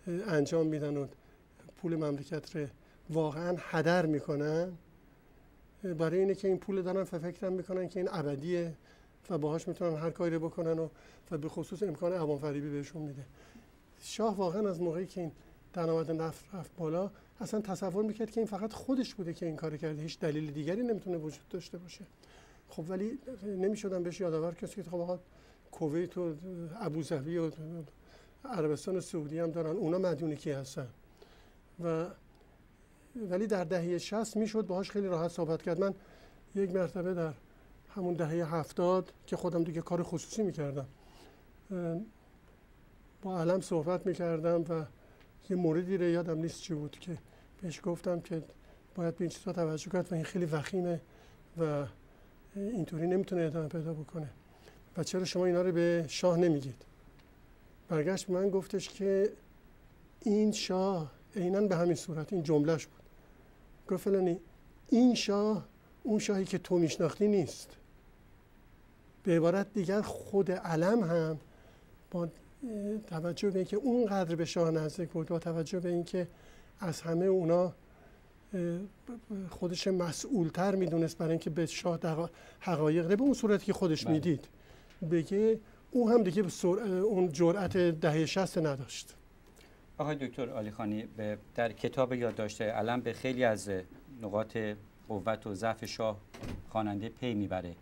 [0.07, 1.07] انجام میدن و
[1.79, 2.67] پول مملکت رو
[3.11, 4.73] واقعا هدر می‌کنن
[5.99, 8.75] برای اینه که این پول دارن فکرم می‌کنن که این ابدیه
[9.31, 10.89] و باهاش می‌تونن هر کاری رو بکنن و,
[11.31, 13.27] و به خصوص امکان عوام فریبی بهشون میده.
[14.01, 15.33] شاه واقعا از موقعی که این
[15.73, 17.11] درآمد نفت رفت بالا
[17.41, 20.83] اصلا تصور می‌کرد که این فقط خودش بوده که این کار کرده هیچ دلیل دیگری
[20.83, 22.05] نمی‌تونه وجود داشته باشه.
[22.69, 25.19] خب ولی نمی‌شدن بهش یادآور کسی که خب آقا
[25.73, 26.35] کویت و
[26.81, 27.51] ابوظبی و
[28.45, 30.89] عربستان سعودی هم دارن اونا مدیون کی هستن؟
[31.85, 32.07] و
[33.31, 35.81] ولی در دهه 60 می‌شد باهاش خیلی راحت صحبت کرد.
[35.81, 35.95] من
[36.55, 37.33] یک مرتبه در
[37.95, 40.87] همون دهه هفتاد که خودم دیگه کار خصوصی می‌کردم
[43.23, 44.85] با علم صحبت می‌کردم و
[45.51, 47.19] یه موردی رو یادم نیست چی بود که
[47.63, 48.43] بهش گفتم که
[48.95, 51.01] باید به این چیزا توجه کرد و این خیلی وخیمه
[51.59, 51.87] و
[52.57, 54.31] اینطوری نمی‌تونه ادامه پیدا بکنه.
[54.97, 56.83] و چرا شما اینا رو به شاه نمیگید؟
[57.89, 59.33] برگشت من گفتش که
[60.21, 62.33] این شاه عینا به همین صورت.
[62.33, 63.03] این جملهش بود.
[63.89, 64.41] گفت فلانی
[64.89, 65.69] این شاه
[66.03, 67.71] اون شاهی که تو میشناختی نیست.
[69.23, 71.39] به عبارت دیگر خود علم هم
[72.11, 72.29] با
[73.07, 76.29] توجه به اینکه اونقدر به شاه نزدیک بود با توجه به اینکه
[76.81, 77.73] از همه اونا
[79.51, 81.99] خودش مسئولتر می‌دونست برای اینکه به شاه
[82.61, 84.15] حقایق به اون صورتی که خودش بله.
[84.15, 84.49] می‌دید.
[85.11, 85.61] بگه
[85.91, 89.15] او هم دیگه اون جرأت دهه شست نداشت.
[90.01, 91.09] آقای دکتر آلی خانی
[91.55, 93.71] در کتاب یادداشت علم به خیلی از
[94.23, 94.59] نقاط
[95.09, 96.21] قوت و ضعف شاه
[96.69, 97.77] خواننده پی می‌بره.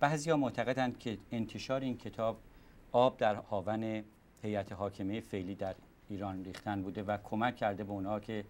[0.00, 2.40] بعضیا معتقدند که انتشار این کتاب
[2.92, 4.04] آب در هاون
[4.42, 5.74] هیئت حاکمه فعلی در
[6.08, 8.44] ایران ریختن بوده و کمک کرده به اونها که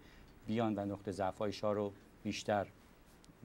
[0.47, 2.67] بیان و نقطه ضعف شاه رو بیشتر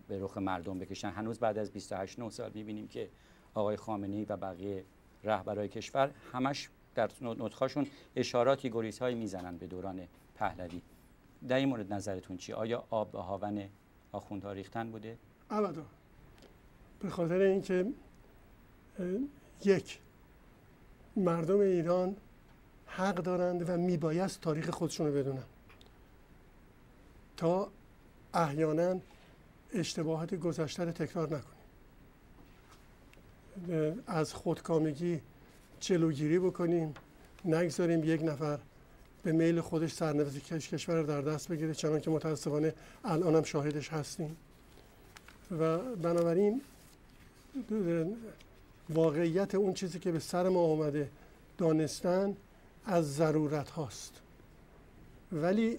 [0.09, 1.11] به رخ مردم بکشن.
[1.11, 3.09] هنوز بعد از 28 9 سال می‌بینیم که
[3.55, 4.85] آقای خامنه‌ای و بقیه
[5.25, 10.83] رهبرای کشور همش در نطخاشون اشاراتی گریزهایی می‌زنن به دوران پهلوی.
[11.49, 13.69] در این مورد نظرتون چی آیا آب به هاون
[14.13, 15.19] آخوندها ریختن بوده؟
[15.51, 15.83] ابدا.
[17.01, 17.87] به خاطر اینکه
[19.65, 19.99] یک
[21.17, 22.17] مردم ایران
[22.87, 25.43] حق دارند و میبایست تاریخ خودشون رو بدونن.
[27.37, 27.71] تا
[28.35, 29.01] احیانا
[29.73, 31.61] اشتباهات گذشته رو تکرار نکنیم.
[34.07, 35.21] از خودکامگی
[35.81, 36.95] جلوگیری بکنیم.
[37.45, 38.59] نگذاریم یک نفر
[39.23, 43.89] به میل خودش سرنوشت کشور رو در دست بگیره چنان که متاسفانه الان هم شاهدش
[43.89, 44.37] هستیم.
[45.59, 46.61] و بنابراین
[48.91, 51.09] واقعیت اون چیزی که به سر ما آمده
[51.59, 52.37] دانستن
[52.87, 54.13] از ضرورت هاست.
[55.33, 55.79] ولی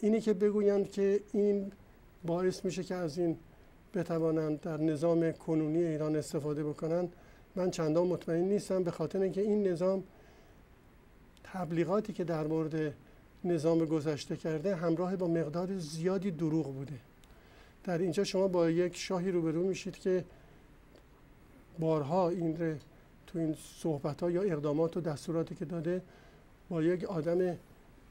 [0.00, 1.72] اینی که بگویند که این
[2.24, 3.38] باعث میشه که از این
[3.94, 7.12] بتوانند در نظام کنونی ایران استفاده بکنند
[7.56, 10.04] من چندان مطمئن نیستم به خاطر اینکه این نظام
[11.44, 12.94] تبلیغاتی که در مورد
[13.44, 16.98] نظام گذشته کرده همراه با مقدار زیادی دروغ بوده.
[17.84, 20.24] در اینجا شما با یک شاهی روبرو میشید که
[21.78, 22.78] بارها این
[23.26, 26.02] تو این صحبت ها یا اقدامات و دستوراتی که داده
[26.68, 27.56] با یک آدم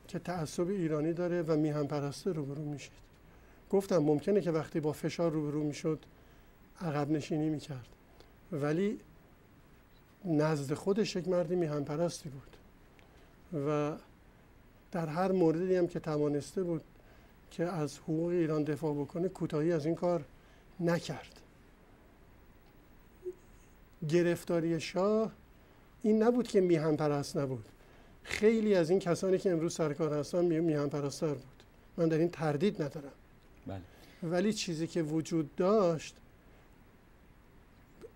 [0.08, 3.04] که تعصب ایرانی داره و میهن پرسته روبرو میشید.
[3.70, 6.00] گفتم ممکنه که وقتی با فشار روبرو می‌شد
[6.82, 7.88] عقب نشینی می‌کرد.
[8.52, 9.00] ولی
[10.26, 12.58] نزد خودش یک مردی میهن پرستی بود
[13.68, 13.98] و
[14.92, 16.82] در هر موردی هم که توانسته بود
[17.52, 20.26] که از حقوق ایران دفاع بکنه کوتاهی از این کار
[20.80, 21.40] نکرد.
[24.10, 25.32] گرفتاری شاه
[26.04, 27.66] این نبود که میهن پرست نبود.
[28.24, 31.64] خیلی از این کسانی که امروز سرکار هستن میهن پرستر بود.
[31.98, 33.12] من در این تردید ندارم.
[33.68, 33.82] بله.
[34.24, 36.16] ولی چیزی که وجود داشت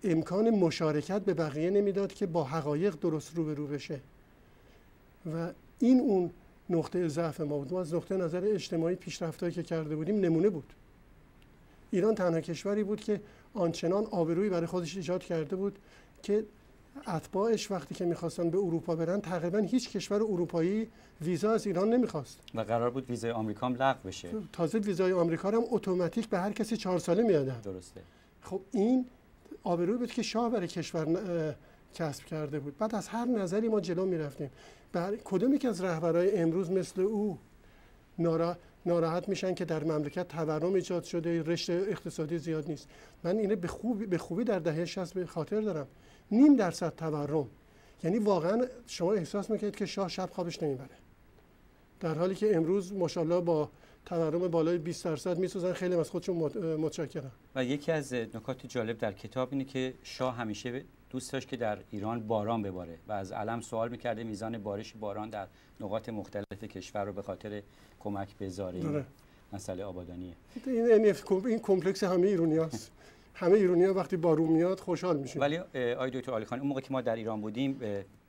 [0.04, 4.00] امکان مشارکت به بقیه نمی‌داد که با حقایق درست روبرو بشه.
[5.34, 6.30] و این اون
[6.70, 7.72] نقطه ضعف ما بود.
[7.72, 10.72] ما از نقطه نظر اجتماعی پیشرفتهایی که کرده بودیم نمونه بود.
[11.90, 13.20] ایران تنها کشوری بود که
[13.54, 15.78] آنچنان آبرویی برای خودش ایجاد کرده بود
[16.22, 16.44] که
[17.06, 20.88] اتباعش وقتی که می‌خواستن به اروپا برن تقریبا هیچ کشور اروپایی
[21.20, 22.40] ویزا از ایران نمی‌خواست.
[22.54, 24.28] و قرار بود ویزای آمریکا هم لغو بشه.
[24.52, 28.00] تازه ویزای آمریکا هم اتوماتیک به هر کسی چهار ساله میادن درسته.
[28.42, 29.06] خب این
[29.64, 31.54] آبروی بود که شاه برای کشور
[31.94, 32.78] کسب کرده بود.
[32.78, 34.50] بعد از هر نظری ما جلو می‌رفتیم.
[34.92, 37.38] بر کدومی که از رهبرای امروز مثل او
[38.18, 42.88] نارا ناراحت میشن که در مملکت تورم ایجاد شده رشته اقتصادی زیاد نیست.
[43.24, 45.86] من اینه به خوبی, به خوبی در دهه 60 به خاطر دارم.
[46.30, 47.46] نیم درصد تورم.
[48.04, 50.96] یعنی واقعا شما احساس می‌کنید که شاه شب خوابش نمی‌بره.
[52.00, 53.70] در حالی که امروز ماشاءالله با
[54.06, 55.72] تورم بالای 20 درصد میسوزن.
[55.72, 56.36] خیلی از خودشون
[56.76, 57.32] متشکرم.
[57.54, 61.78] و یکی از نکات جالب در کتاب اینه که شاه همیشه دوست داشت که در
[61.90, 65.46] ایران باران بباره و از علم سوال می‌کرده میزان بارش باران در
[65.80, 67.62] نقاط مختلف کشور رو به خاطر
[68.00, 69.04] کمک به زاره
[69.52, 70.34] مسئله آبادانیه.
[70.66, 71.14] این
[71.46, 72.92] این کمپلکس همه ایرانی هست.
[73.34, 75.58] همه ایرانی ها وقتی بارون میاد خوشحال میشه ولی
[75.98, 77.80] آقای دکتر عالیخانی اون موقع که ما در ایران بودیم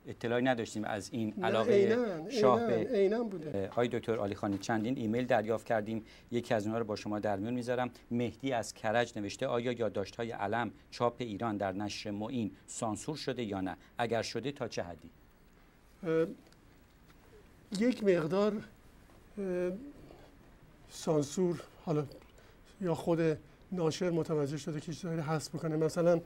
[0.06, 3.70] اطلاعی نداشتیم از این علاقه اینن، شاه به بوده.
[3.76, 6.04] آقای دکتر عالیخانی چندین ایمیل دریافت کردیم.
[6.30, 7.90] یکی از اونها رو با شما در میون می‌ذارم.
[8.10, 13.42] مهدی از کرج نوشته آیا یادداشت های علم چاپ ایران در نشر معین سانسور شده
[13.42, 15.10] یا نه؟ اگر شده تا چه حدی؟
[17.78, 18.52] یک مقدار
[20.90, 22.04] سانسور حالا
[22.80, 23.20] یا خود
[23.72, 26.20] ناشر متوجه شده که چیزایی حذف بکنه مثلا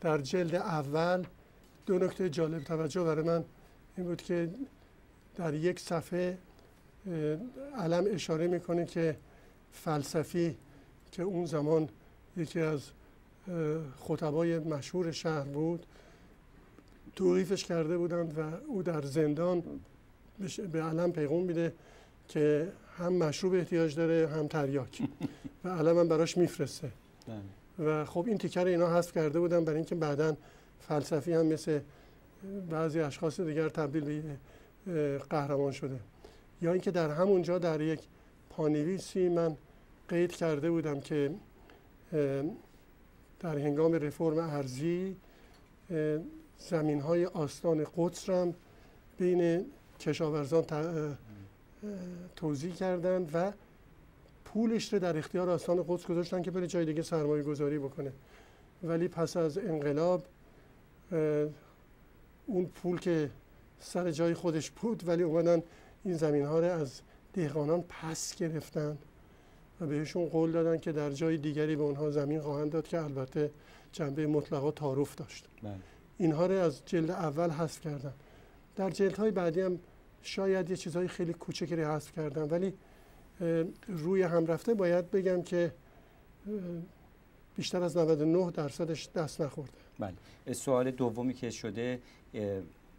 [0.00, 1.24] در جلد اول
[1.86, 3.44] دو نکته جالب توجه برای من
[3.96, 4.50] این بود که
[5.36, 6.38] در یک صفحه
[7.78, 9.16] علم اشاره می‌کنه که
[9.72, 10.56] فلسفی
[11.12, 11.88] که اون زمان
[12.36, 12.80] یکی از
[13.98, 15.86] خطبای مشهور شهر بود
[17.16, 19.62] توقیفش کرده بودند و او در زندان
[20.72, 21.72] به علم پیغام میده
[22.28, 25.02] که هم مشروب احتیاج داره هم تریاک
[25.64, 26.90] و علم هم براش میفرسته
[27.28, 27.88] بله.
[27.88, 30.36] و خب این تیکر اینا حذف کرده بودن برای اینکه بعدا
[30.88, 31.80] فلسفی هم مثل
[32.70, 34.22] بعضی اشخاص دیگر تبدیل
[34.86, 36.00] به قهرمان شده.
[36.62, 38.00] یا اینکه در همونجا در یک
[38.50, 39.56] پانویسی من
[40.08, 41.30] قید کرده بودم که
[43.40, 45.16] در هنگام رفرم ارزی
[46.58, 48.52] زمین های آستان قدس را
[49.18, 49.64] بین
[50.00, 50.64] کشاورزان
[52.36, 53.52] توضیح کردند و
[54.44, 58.12] پولش رو در اختیار آستان قدس گذاشتن که بره جای دیگه سرمایه گذاری بکنه.
[58.82, 60.24] ولی پس از انقلاب
[62.46, 63.30] اون پول که
[63.80, 65.62] سر جای خودش بود ولی اومدن
[66.04, 67.00] این زمین ها رو از
[67.32, 68.98] دهقانان پس گرفتن
[69.80, 73.50] و بهشون قول دادن که در جای دیگری به اونها زمین خواهند داد که البته
[73.92, 75.48] جنبه مطلقا تعارف داشت.
[75.62, 75.72] بله.
[76.18, 78.12] اینها رو از جلد اول حذف کردن.
[78.76, 79.78] در جلد های بعدی هم
[80.22, 82.72] شاید یه چیزهای خیلی کوچکی رو حذف کردن ولی
[83.88, 85.72] روی هم رفته باید بگم که
[87.56, 89.81] بیشتر از 99 درصدش دست نخورده.
[89.98, 90.54] بله.
[90.54, 91.98] سوال دومی که شده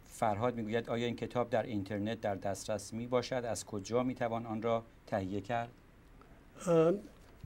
[0.06, 4.46] فرهاد می‌گوید آیا این کتاب در اینترنت در دسترس می باشد از کجا می توان
[4.46, 5.68] آن را تهیه کرد؟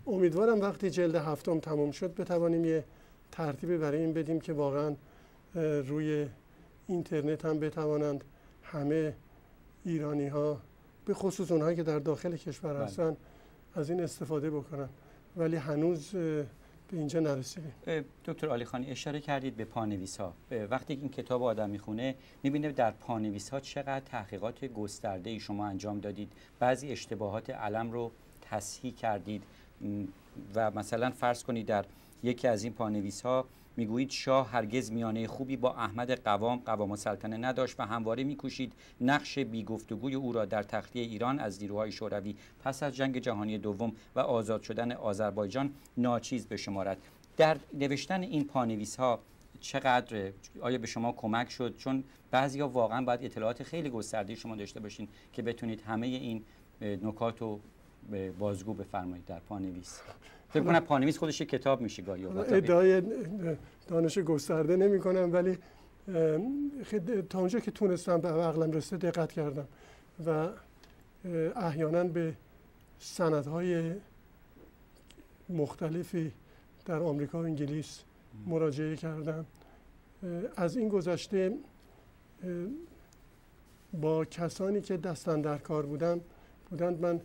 [0.07, 2.85] امیدوارم وقتی جلد هفتم تمام شد بتوانیم یه
[3.33, 4.95] ترتیبی برای این بدیم که واقعا
[5.55, 6.29] روی
[6.87, 8.25] اینترنت هم بتوانند
[8.63, 9.15] همه
[9.85, 10.61] ایرانی ها
[11.05, 12.85] به خصوص اونهایی که در داخل کشور بله.
[12.85, 13.17] هستن
[13.75, 14.89] از این استفاده بکنن.
[15.37, 16.15] ولی هنوز
[16.91, 17.73] به اینجا نرسیدیم.
[18.25, 20.35] دکتر علی خانی اشاره کردید به پانویس ها
[20.71, 26.01] وقتی این کتاب آدم می‌خونه می‌بینه در پانویس ها چقدر تحقیقات گسترده ای شما انجام
[26.01, 26.33] دادید.
[26.59, 29.43] بعضی اشتباهات علم رو تصحیح کردید.
[30.55, 31.85] و مثلا فرض کنید در
[32.23, 33.47] یکی از این پانویس ها
[33.79, 38.73] می‌گویید شاه هرگز میانه خوبی با احمد قوام قوام السلطنه نداشت و همواره میکوشید.
[39.01, 43.93] نقش بیگفتگوی او را در تخلیه ایران از نیروهای شوروی پس از جنگ جهانی دوم
[44.15, 46.99] و آزاد شدن آذربایجان ناچیز بشمارد
[47.37, 49.21] در نوشتن این پانویس ها
[49.61, 54.57] چقدر آیا به شما کمک شد؟ چون بعضی ها واقعا باید اطلاعات خیلی گسترده شما
[54.57, 56.45] داشته باشین که بتونید همه این
[56.81, 57.61] نکات رو
[58.39, 60.01] بازگو بفرمایید در پانویس.
[60.49, 63.03] فکر کنم پانویس خودش کتاب میشه گاهی ادعای
[63.89, 65.59] دانش گسترده نمی کنم ولی
[67.31, 69.69] تا اونجا که تونستم به عقلم رسیده دقت کردم
[70.27, 70.49] و
[71.57, 72.35] احیانا به
[72.99, 73.93] سندهای
[75.49, 76.33] مختلفی
[76.87, 78.01] در آمریکا و انگلیس
[78.47, 79.47] مراجعه کردم.
[80.57, 81.55] از این گذشته
[84.01, 86.21] با کسانی که دستن در کار بودم
[86.71, 87.21] بودند من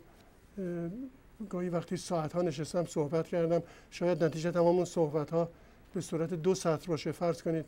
[1.48, 5.48] گاهی وقتی ساعت ها نشستم صحبت کردم شاید نتیجه تمام صحبت ها
[5.94, 7.12] به صورت دو سطر باشه.
[7.12, 7.64] فرض کنید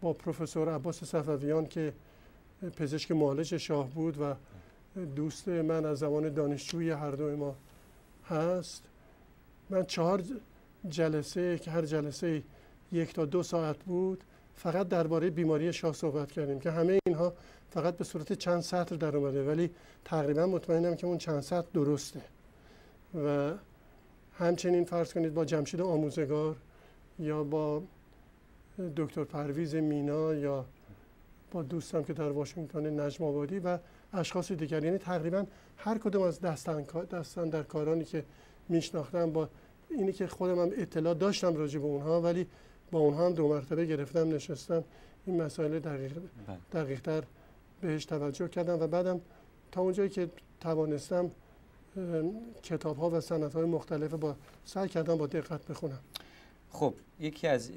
[0.00, 1.92] با پروفسور عباس صفویان که
[2.76, 4.34] پزشک معالج شاه بود و
[5.16, 7.54] دوست من از زمان دانشجوی هر دو ما
[8.28, 8.82] هست
[9.70, 10.22] من چهار
[10.88, 12.42] جلسه که هر جلسه
[12.92, 14.24] یک تا دو ساعت بود
[14.58, 17.32] فقط درباره بیماری شاه صحبت کردیم که همه اینها
[17.70, 19.70] فقط به صورت چند سطر در اومده ولی
[20.04, 22.20] تقریبا مطمئنم که اون چند سطر درسته.
[23.24, 23.52] و
[24.38, 26.56] همچنین فرض کنید با جمشید آموزگار
[27.18, 27.82] یا با
[28.96, 30.64] دکتر پرویز مینا یا
[31.52, 33.78] با دوستم که در واشنگتن نجم آبادی و
[34.12, 34.84] اشخاص دیگر.
[34.84, 35.44] یعنی تقریبا
[35.76, 38.24] هر کدوم از دستن, دستن در کارانی که
[38.68, 39.48] میشناختم با
[39.90, 42.46] اینی که خودم هم اطلاع داشتم راجع به اونها ولی
[42.90, 44.84] با اونها هم دو مرتبه گرفتم نشستم.
[45.26, 46.12] این مسائل دقیق
[46.46, 46.58] بله.
[46.72, 47.24] دقیق تر
[47.80, 49.20] بهش توجه کردم و بعدم
[49.72, 51.30] تا اونجایی که توانستم
[52.62, 56.00] کتاب ها و سنت های مختلف با سعی کردم با دقت بخونم.
[56.70, 57.70] خب یکی از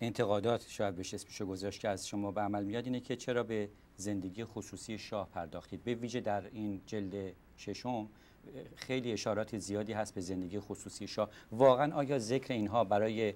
[0.00, 3.68] انتقادات شاید بهش اسمشو گذاشت که از شما به عمل میاد اینه که چرا به
[3.96, 8.08] زندگی خصوصی شاه پرداختید؟ به ویژه در این جلد ششم
[8.76, 11.30] خیلی اشارات زیادی هست به زندگی خصوصی شاه.
[11.52, 13.34] واقعا آیا ذکر اینها برای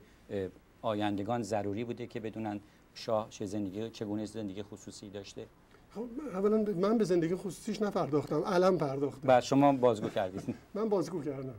[0.82, 2.60] آیندگان ضروری بوده که بدونن
[2.94, 5.46] شاه چه زندگی چگونه زندگی خصوصی داشته؟
[5.94, 9.28] خب اولا من به زندگی خصوصیش نپرداختم علم پرداختم.
[9.28, 10.54] بعد شما بازگو کردید.
[10.74, 11.54] من بازگو کردم.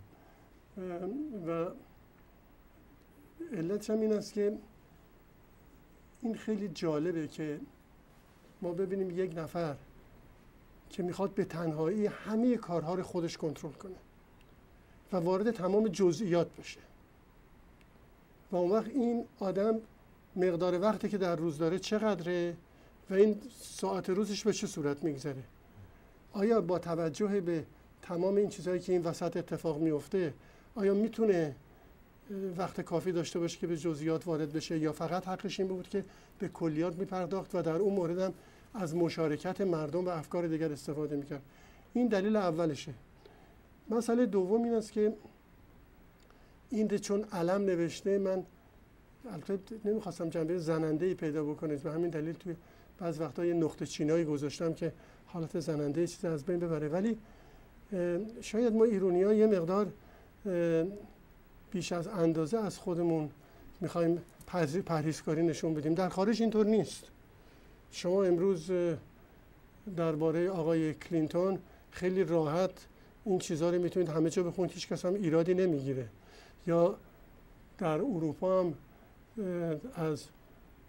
[1.48, 1.66] و
[3.54, 4.58] علتش هم این است که
[6.22, 7.60] این خیلی جالبه که
[8.62, 9.76] ما ببینیم یک نفر
[10.90, 13.96] که می‌خواد به تنهایی همه کارها رو خودش کنترل کنه
[15.14, 16.80] و وارد تمام جزئیات بشه.
[18.52, 19.76] و اون وقت این آدم
[20.36, 22.56] مقدار وقتی که در روز داره چقدره
[23.10, 25.44] و این ساعت روزش به چه صورت میگذره؟
[26.34, 27.64] آیا با توجه به
[28.02, 30.34] تمام این چیزهایی که این وسط اتفاق میفته
[30.76, 31.56] آیا می‌تونه
[32.58, 36.06] وقت کافی داشته باشه که به جزئیات وارد بشه یا فقط حقش این بود که
[36.40, 38.34] به کلیات میپرداخت و در اون مورد هم
[38.74, 41.42] از مشارکت مردم و افکار دیگر استفاده می‌کرد؟
[41.94, 42.94] این دلیل اولشه.
[43.90, 45.14] مسئله دوم این است که
[46.72, 48.44] این چون علم نوشته من
[49.32, 51.84] البته نمی‌خواستم جنبه زننده ای پیدا بکنید.
[51.84, 52.56] به همین دلیل توی
[53.00, 54.92] بعض وقتا یه نقطه چینایی گذاشتم که
[55.26, 56.88] حالت زننده چیز از بین ببره.
[56.88, 57.18] ولی
[58.42, 59.88] شاید ما ایرونی ها یه مقدار
[61.72, 63.30] بیش از اندازه از خودمون
[63.82, 64.22] می‌خوایم
[64.86, 65.94] پرهیزکاری نشون بدیم.
[65.94, 67.04] در خارج اینطور نیست.
[67.92, 68.72] شما امروز
[69.98, 71.60] درباره آقای کلینتون
[71.92, 72.72] خیلی راحت
[73.26, 74.72] این چیزها رو می‌تونید همه جا بخونید.
[74.72, 76.08] هیچ کس هم ایرادی نمی‌گیره.
[76.68, 76.98] یا
[77.78, 78.74] در اروپا هم
[79.96, 80.24] از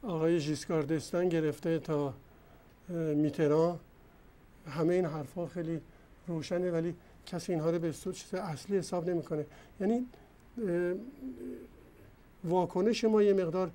[0.03, 2.15] آقای ژیسکاردستان گرفته تا
[3.15, 3.79] میترا.
[4.67, 5.81] همه این حرفها خیلی
[6.27, 6.95] روشنه ولی
[7.27, 9.47] کسی اینها رو به چیز اصلی حساب نمی‌کنه.
[9.81, 10.07] یعنی
[12.45, 13.71] واکنش ما یه مقدار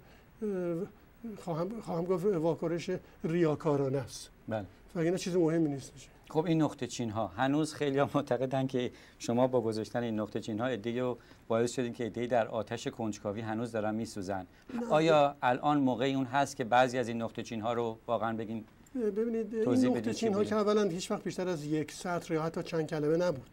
[1.39, 2.89] خواهم, خواهم گفت واکنش
[3.23, 4.29] ریاکارانه است.
[4.47, 4.65] بله.
[4.95, 5.91] و اینا چیز مهمی نیست.
[6.29, 7.27] خب این نقطه چین ها.
[7.27, 11.15] هنوز خیلی ها معتقدن که شما با گذاشتن این نقطه چین ها ایده و
[11.47, 14.47] باعث شدین که ایده در آتش کنجکاوی هنوز دارن میسوزن.
[14.89, 18.65] آیا الان موقع اون هست که بعضی از این نقطه چین ها رو واقعا بگیم؟
[18.95, 22.63] ببینید این نقطه چین ها که اولا هیچ وقت بیشتر از یک سطر یا حتی
[22.63, 23.49] چند کلمه نبود.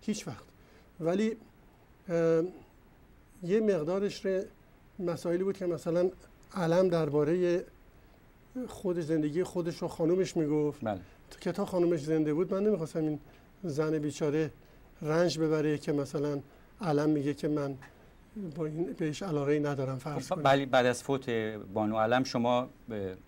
[0.00, 0.44] هیچ وقت.
[1.00, 1.36] ولی
[3.42, 4.26] یه مقدارش
[4.98, 6.10] مسائلی بود که مثلا
[6.54, 7.64] علم درباره
[8.68, 10.84] خود زندگی خودش رو خانومش می‌گفت.
[10.84, 11.00] بله.
[11.40, 13.18] که تا خانومش زنده بود من نمی‌خواستم این
[13.64, 14.50] زن بیچاره
[15.02, 16.40] رنج ببره که مثلا
[16.80, 17.74] علم میگه که من
[18.56, 21.30] با این بهش علاقه ندارم فرض خب ولی بعد از فوت
[21.74, 22.68] بانو علم شما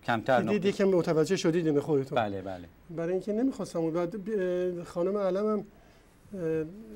[0.03, 2.67] کمتر دیدی که متوجه شدید این خودتون بله بله.
[2.89, 4.15] برای اینکه نمی‌خواستم بعد
[4.83, 5.65] خانم علم هم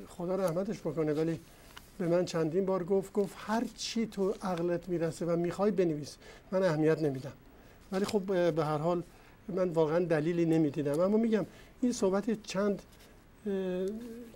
[0.07, 1.39] خدا رحمتش بکنه ولی
[1.99, 6.17] به من چندین بار گفت گفت هر چی تو عقلت می‌رسه و می‌خوای بنویس.
[6.51, 7.33] من اهمیت نمیدم.
[7.91, 8.21] ولی خب
[8.51, 9.03] به هر حال
[9.47, 10.99] من واقعا دلیلی نمی‌دیدم.
[10.99, 11.45] اما میگم
[11.81, 12.81] این صحبت چند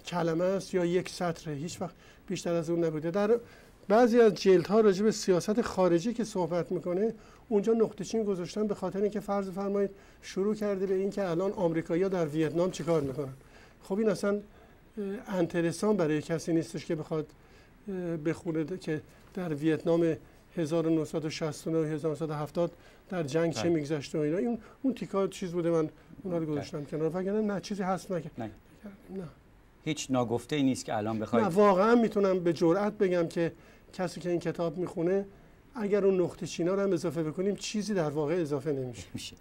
[0.06, 1.96] کلمه است یا یک سطره هیچ وقت
[2.28, 3.12] بیشتر از اون نبوده.
[3.12, 3.40] در
[3.88, 7.14] بعضی از جلد ها راجع به سیاست خارجی که صحبت می‌کنه
[7.50, 9.90] اونجا نقطه چین گذاشتن به خاطر اینکه فرض فرمایید
[10.22, 13.34] شروع کرده به اینکه الان آمریکایی‌ها در ویتنام چیکار می‌کنن.
[13.84, 14.40] خب این اصلا
[15.28, 17.28] انترسان برای کسی نیستش که بخواد
[18.26, 19.02] بخونه که
[19.34, 20.16] در ویتنام
[20.58, 22.72] 1969 و 1970
[23.10, 23.70] در جنگ چه بله.
[23.70, 24.38] میگذشته و اینا.
[24.38, 25.90] این اون تیکا چیز بوده من
[26.24, 27.18] اونا رو گذاشتم کنار.
[27.18, 28.22] وگرنه نه چیزی هست نه.
[28.38, 28.52] نه.
[29.86, 33.52] هیچ ناگفته ای نیست که الان بخواید نه واقعا می‌تونم به جرئت بگم که
[33.94, 35.26] کسی که این کتاب می‌خونه
[35.76, 39.08] اگر اون نقطه چینا رو هم اضافه بکنیم چیزی در واقع اضافه نمیشه.
[39.14, 39.36] میشه.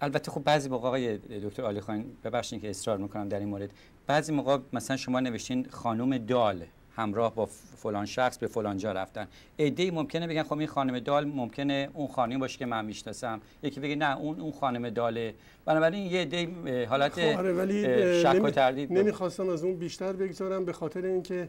[0.00, 3.70] البته خب بعضی موقع آقای دکتر علی خان ببخشید که اصرار می‌کنم در این مورد.
[4.06, 6.64] بعضی موقع مثلا شما نوشتین خانم دال.
[6.96, 9.28] همراه با فلان شخص به فلان جا رفتن.
[9.56, 13.40] ایده ممکنه بگن خب این خانم دال ممکنه اون خانم باشه که من می‌شناسم.
[13.62, 15.34] یکی بگه نه اون اون خانم داله.
[15.64, 17.82] بنابراین یه ایده حالت خب آره ولی
[18.22, 21.48] شک و تردید نمی‌خواستم از اون بیشتر بگذارم به خاطر اینکه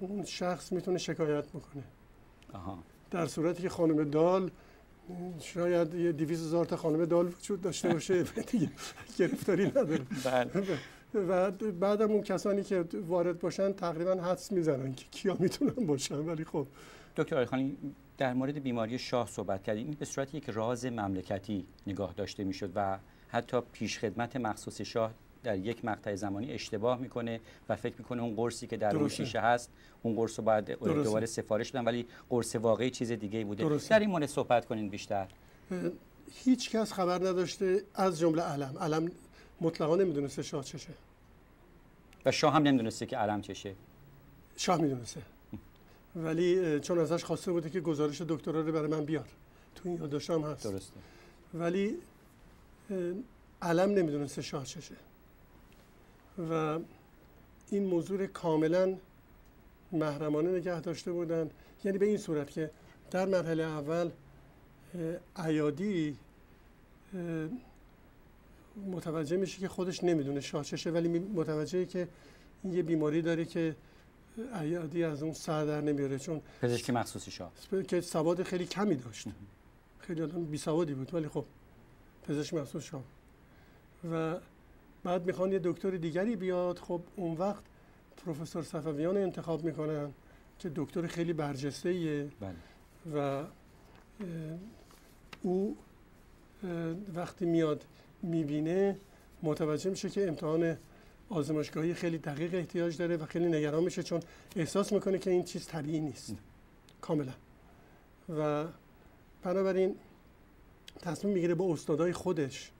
[0.00, 1.82] اون شخص می‌تونه شکایت بکنه.
[2.52, 2.78] آها.
[3.10, 4.50] در صورتی که خانم دال
[5.40, 8.70] شاید یه دیویز هزار تا خانم دال وجود داشته باشه دیگه
[9.18, 10.00] گرفتاری نداره.
[10.24, 10.50] بله.
[11.14, 16.14] و بعدم اون کسانی که وارد باشن تقریبا حدس می‌زنن که کیا می‌تونن باشن.
[16.14, 16.66] ولی خب.
[17.16, 17.76] دکتر آیخانی
[18.18, 19.86] در مورد بیماری شاه صحبت کردیم.
[19.86, 22.98] این به صورت یک راز مملکتی نگاه داشته می‌شد و
[23.28, 28.66] حتی پیشخدمت مخصوص شاه در یک مقطع زمانی اشتباه می‌کنه و فکر می‌کنه اون قرصی
[28.66, 29.70] که در اون شیشه هست
[30.02, 31.84] اون قرص رو باید دوباره سفارش بدن.
[31.84, 33.64] ولی قرص واقعی چیز دیگه بوده.
[33.64, 33.94] درسته.
[33.94, 35.28] در این مورد صحبت کنین بیشتر.
[36.32, 38.74] هیچ کس خبر نداشته از جمله علم.
[38.80, 39.10] علم
[39.60, 40.92] مطلقا نمی‌دونسته شاه چشه.
[42.24, 43.74] و شاه هم نمی‌دونسته که علم چشه.
[44.56, 45.22] شاه می‌دونسته.
[46.16, 49.28] ولی چون ازش خواسته بوده که گزارش دکترا رو برای من بیار
[49.74, 50.64] تو این یادداشتم هست.
[50.64, 51.00] درسته.
[51.54, 51.96] ولی
[53.62, 54.94] علم نمی‌دونسته شاه چشه.
[56.50, 56.78] و
[57.70, 58.96] این موضوع کاملا
[59.92, 61.50] محرمانه نگه داشته بودن.
[61.84, 62.70] یعنی به این صورت که
[63.10, 64.10] در مرحله اول
[65.36, 66.16] عیادی
[68.76, 72.08] متوجه میشه که خودش نمی‌دونه شاچشه ولی متوجهه که
[72.62, 73.76] این یه بیماری داره که
[74.54, 76.18] عیادی از اون سر در نمیاره.
[76.18, 77.52] چون پزشکی مخصوصی شاه.
[77.88, 79.28] که سواد خیلی کمی داشت.
[79.98, 81.44] خیلی آدم بی سوادی بود ولی خب
[82.28, 83.02] پزشک مخصوص شاه.
[84.12, 84.38] و
[85.04, 86.78] بعد می‌خوان یه دکتر دیگری بیاد.
[86.78, 87.62] خب اون وقت
[88.24, 90.12] پروفسور صفویان انتخاب می‌کنن
[90.58, 92.54] که دکتر خیلی برجسته ایه بله.
[93.14, 93.44] و
[95.42, 95.76] او
[97.14, 97.84] وقتی میاد
[98.22, 98.96] می‌بینه
[99.42, 100.76] متوجه میشه که امتحان
[101.28, 104.20] آزمایشگاهی خیلی دقیق احتیاج داره و خیلی نگران میشه چون
[104.56, 106.34] احساس می‌کنه که این چیز طبیعی نیست.
[107.00, 107.32] کاملا.
[108.38, 108.64] و
[109.42, 109.94] بنابراین
[111.02, 112.70] تصمیم می‌گیره با استادای خودش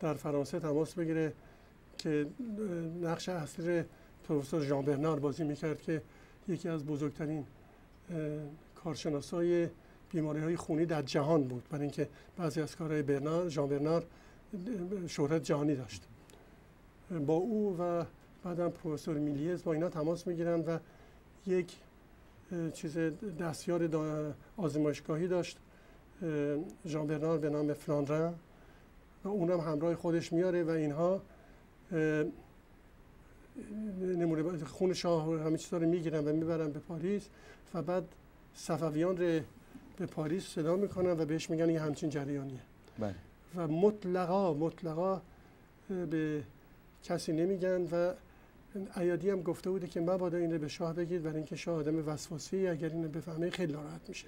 [0.00, 1.32] در فرانسه تماس بگیره
[1.98, 2.26] که
[3.02, 3.82] نقش اصلی
[4.28, 6.02] پروفسور ژان برنار بازی می‌کرد که
[6.48, 7.44] یکی از بزرگترین
[8.74, 9.68] کارشناسای
[10.12, 11.68] بیماری های خونی در جهان بود.
[11.70, 14.06] برای اینکه بعضی از کارهای برنار ژان برنار
[15.06, 16.02] شهرت جهانی داشت
[17.26, 18.04] با او و
[18.44, 20.78] بعدم پروفسور میلیز با اینا تماس می‌گیرن و
[21.46, 21.76] یک
[22.74, 22.98] چیز
[23.40, 25.58] دستیار آزمایشگاهی داشت
[26.86, 28.34] ژان برنار به نام فلاندرن
[29.24, 31.22] و اونم همراه خودش میاره و اینها
[34.00, 37.28] نمونه خون شاه همه چیزا رو می‌گیرن و می‌برن به پاریس
[37.74, 38.04] و بعد
[38.54, 39.40] صفویان رو
[39.96, 42.60] به پاریس صدا می‌کنن و بهش میگن این همچین جریانیه
[42.98, 43.14] بله.
[43.54, 45.22] و مطلقا مطلقا
[46.10, 46.42] به
[47.04, 48.12] کسی نمیگن و
[48.96, 52.08] ایادی هم گفته بوده که مبادا این رو به شاه بگید برای اینکه شاه آدم
[52.08, 54.26] وسواسی اگر اینو بفهمه خیلی ناراحت میشه.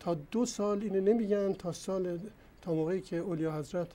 [0.00, 2.18] تا دو سال اینو نمیگن تا سال
[2.62, 3.88] تا موقعی که اولیا حضرت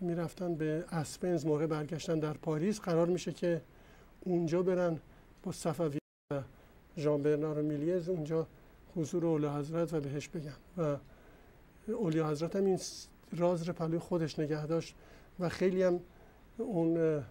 [0.00, 3.60] می‌رفتن به اسپنز موقع برگشتن در پاریس قرار میشه که
[4.20, 4.98] اونجا برن
[5.42, 5.98] با صفوی
[6.32, 6.42] و
[6.98, 8.46] ژان برنار میلیز اونجا
[8.96, 10.56] حضور اولیا حضرت و بهش بگن.
[10.76, 10.96] و
[11.86, 12.78] اولیا حضرت هم این
[13.36, 14.94] راز رو پلوی خودش نگه داشت
[15.40, 16.00] و خیلی هم
[16.58, 17.22] اون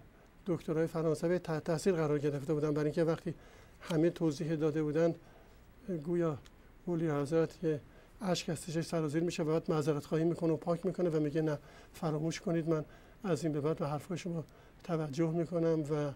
[0.46, 2.70] دکترهای فرانسوی تحت تاثیر قرار گرفته بودن.
[2.70, 3.34] برای اینکه وقتی
[3.80, 5.14] همه توضیح داده بودن
[6.04, 6.38] گویا
[6.86, 7.80] اولیا حضرت که
[8.20, 11.58] اشک از سرازیر میشه و بعد معذرت خواهی می‌کنه و پاک می‌کنه و میگه نه
[11.92, 12.84] فراموش کنید من
[13.24, 14.44] از این به بعد به حرفای شما
[14.84, 16.12] توجه می‌کنم و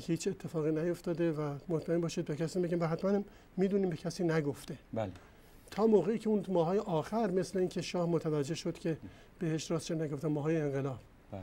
[0.00, 3.22] هیچ اتفاقی نیفتاده و مطمئن باشید به کسی میگیم و حتما
[3.56, 4.78] می‌دونیم به کسی نگفته.
[4.92, 5.12] بله.
[5.70, 8.98] تا موقعی که اون ماهای آخر مثل اینکه شاه متوجه شد که
[9.38, 10.98] بهش راست نگفته ماهای انقلاب.
[11.30, 11.42] بله.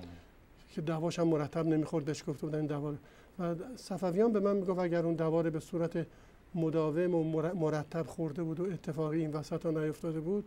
[0.70, 2.98] که دواش هم مرتب نمی‌خورد بهش گفته بودن این
[3.40, 6.08] و صفویان به من می‌گفت اگر اون دواره به صورت
[6.56, 7.24] مداوم و
[7.54, 10.46] مرتب خورده بود و اتفاقی این وسط ها نیفتاده بود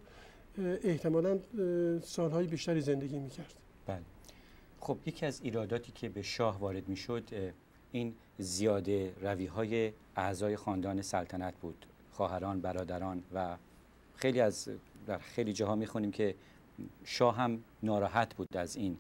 [0.59, 1.39] احتمالا
[2.03, 3.55] سالهای بیشتری زندگی می‌کرد.
[3.87, 4.03] بله.
[4.81, 7.23] خب یکی از ایراداتی که به شاه وارد می‌شد
[7.93, 11.87] این زیاده روی های اعضای خاندان سلطنت بود.
[12.13, 13.57] خواهران برادران و
[14.19, 14.69] خیلی از
[15.07, 16.35] در خیلی جاها می‌خونیم که
[17.05, 18.99] شاه هم ناراحت بود از این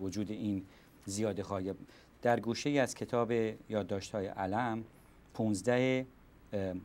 [0.00, 0.64] وجود این
[1.06, 1.72] زیاده خواهی.
[2.22, 3.30] در گوشه ای از کتاب
[3.68, 4.84] یادداشت های علم
[5.34, 6.06] 15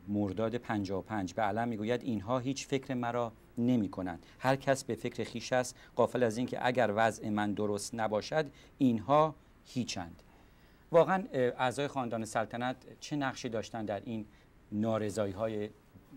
[0.08, 5.24] مرداد 55 به علم می‌گوید اینها هیچ فکر مرا نمی کنند هر کس به فکر
[5.24, 8.46] خیش است قافل از اینکه اگر وضع من درست نباشد
[8.78, 9.36] اینها
[9.66, 10.24] هیچند
[10.92, 14.26] واقعا اعضای خاندان سلطنت چه نقشی داشتن در این
[14.72, 15.70] نارضایی های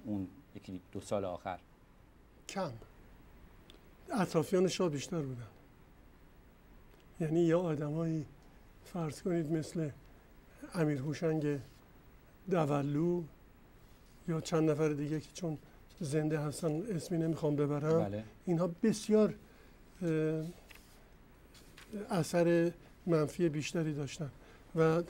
[0.04, 1.58] اون یکی دو سال آخر.
[2.48, 2.72] کم.
[4.20, 5.46] اطرافیان شاه بیشتر بودن.
[7.20, 8.26] یعنی یا آدمایی
[8.84, 9.90] فرض کنید مثل
[10.74, 11.60] امیر هوشنگ
[12.50, 13.22] دولو
[14.28, 15.58] یا چند نفر دیگه که چون
[16.00, 18.04] زنده هستن اسمی نمی‌خوام ببرم.
[18.04, 18.24] بله.
[18.46, 19.34] اینها بسیار
[22.10, 22.72] اثر
[23.06, 24.30] منفی بیشتری داشتن.
[24.76, 25.02] و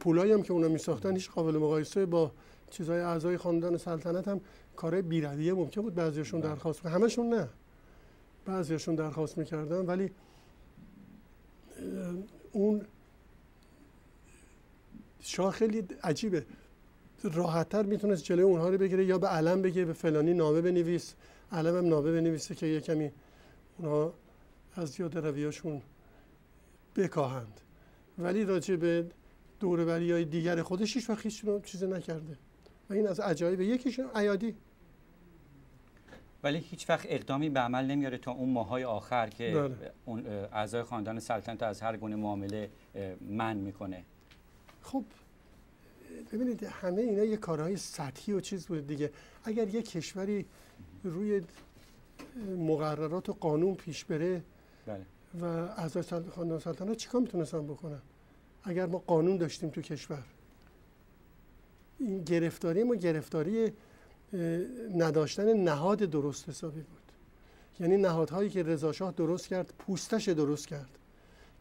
[0.00, 2.32] پولایی هم که اونا می ساختن هیچ قابل مقایسه با
[2.70, 4.40] چیزهای اعضای خاندان سلطنت هم
[4.76, 6.50] کار بیرویه ممکن بود بعضیشون بله.
[6.50, 6.92] درخواست کنن.
[6.92, 7.48] همشون نه.
[8.46, 10.10] بعضیشون درخواست می‌کردن ولی
[12.52, 12.82] اون
[15.20, 16.46] شاه خیلی عجیبه.
[17.22, 21.14] راحتتر می‌تونست جلوی اونها رو بگیره یا به علم بگه به فلانی نامه بنویس.
[21.52, 23.12] علم هم نامه بنویسه که یه کمی
[23.78, 24.14] اونها
[24.74, 25.82] از یاد رویاشون
[26.96, 27.60] بکاهند.
[28.18, 29.06] ولی راجع به
[29.60, 32.38] دوربری های دیگر خودش هیچ وقت چیزی نکرده.
[32.90, 34.56] و این از عجایب یکیشون عیادی.
[36.42, 39.92] ولی هیچ وقت اقدامی به عمل نمیاره تا اون ماهای آخر که بله.
[40.04, 42.70] اون اعضای خاندان سلطنت از هر گونه معامله
[43.20, 44.04] من می‌کنه.
[44.82, 45.04] خب
[46.32, 49.10] ببینید همه اینا یه کارهای سطحی و چیز بود دیگه.
[49.44, 50.46] اگر یه کشوری
[51.04, 51.42] روی
[52.58, 54.42] مقررات و قانون پیش بره
[54.86, 55.06] بله.
[55.40, 58.02] و اعضای خاندان سلطنت چیکار می‌تونستن بکنن؟
[58.64, 60.22] اگر ما قانون داشتیم تو کشور.
[61.98, 63.72] این گرفتاری ما گرفتاری
[64.96, 66.98] نداشتن نهاد درست حسابی بود.
[67.80, 70.88] یعنی نهادهایی که رضاشاه درست کرد پوستش درست کرد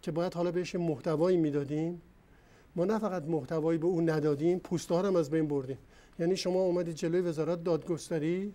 [0.01, 2.01] که باید حالا بهش محتوایی می‌دادیم.
[2.75, 5.77] ما نه فقط محتوایی به اون ندادیم پوسته هم از بین بردیم.
[6.19, 8.53] یعنی شما اومدید جلوی وزارت دادگستری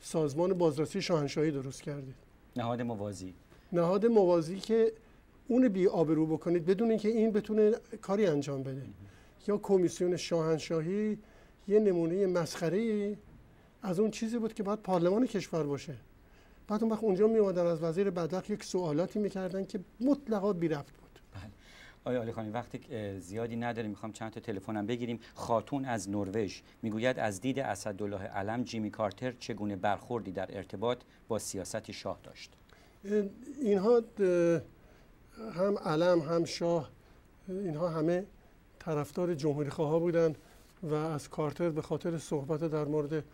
[0.00, 2.14] سازمان بازرسی شاهنشاهی درست کردید.
[2.56, 3.34] نهاد موازی.
[3.72, 4.92] نهاد موازی که
[5.48, 7.72] اون بی آبرو بکنید بدون اینکه این بتونه
[8.02, 8.82] کاری انجام بده.
[9.48, 11.18] یا کمیسیون شاهنشاهی
[11.68, 13.16] یه نمونه مسخره
[13.82, 15.94] از اون چیزی بود که باید پارلمان کشور باشه.
[16.68, 20.96] بعد اون وقت اونجا می از وزیر بدخ یک سوالاتی می‌کردن که مطلقا بی رفت
[20.96, 21.18] بود.
[21.34, 21.50] بله.
[22.04, 22.80] آیا علی خانی وقتی
[23.20, 25.20] زیادی نداریم می‌خوام چند تا تلفنم بگیریم.
[25.34, 31.38] خاتون از نروژ می‌گوید از دید اسدالله علم جیمی کارتر چگونه برخوردی در ارتباط با
[31.38, 32.52] سیاست شاه داشت؟
[33.60, 34.02] اینها
[35.54, 36.90] هم علم هم شاه
[37.48, 38.26] اینها همه
[38.84, 40.34] طرفدار جمهوری خواه بودن
[40.82, 43.24] و از کارتر به خاطر صحبت در مورد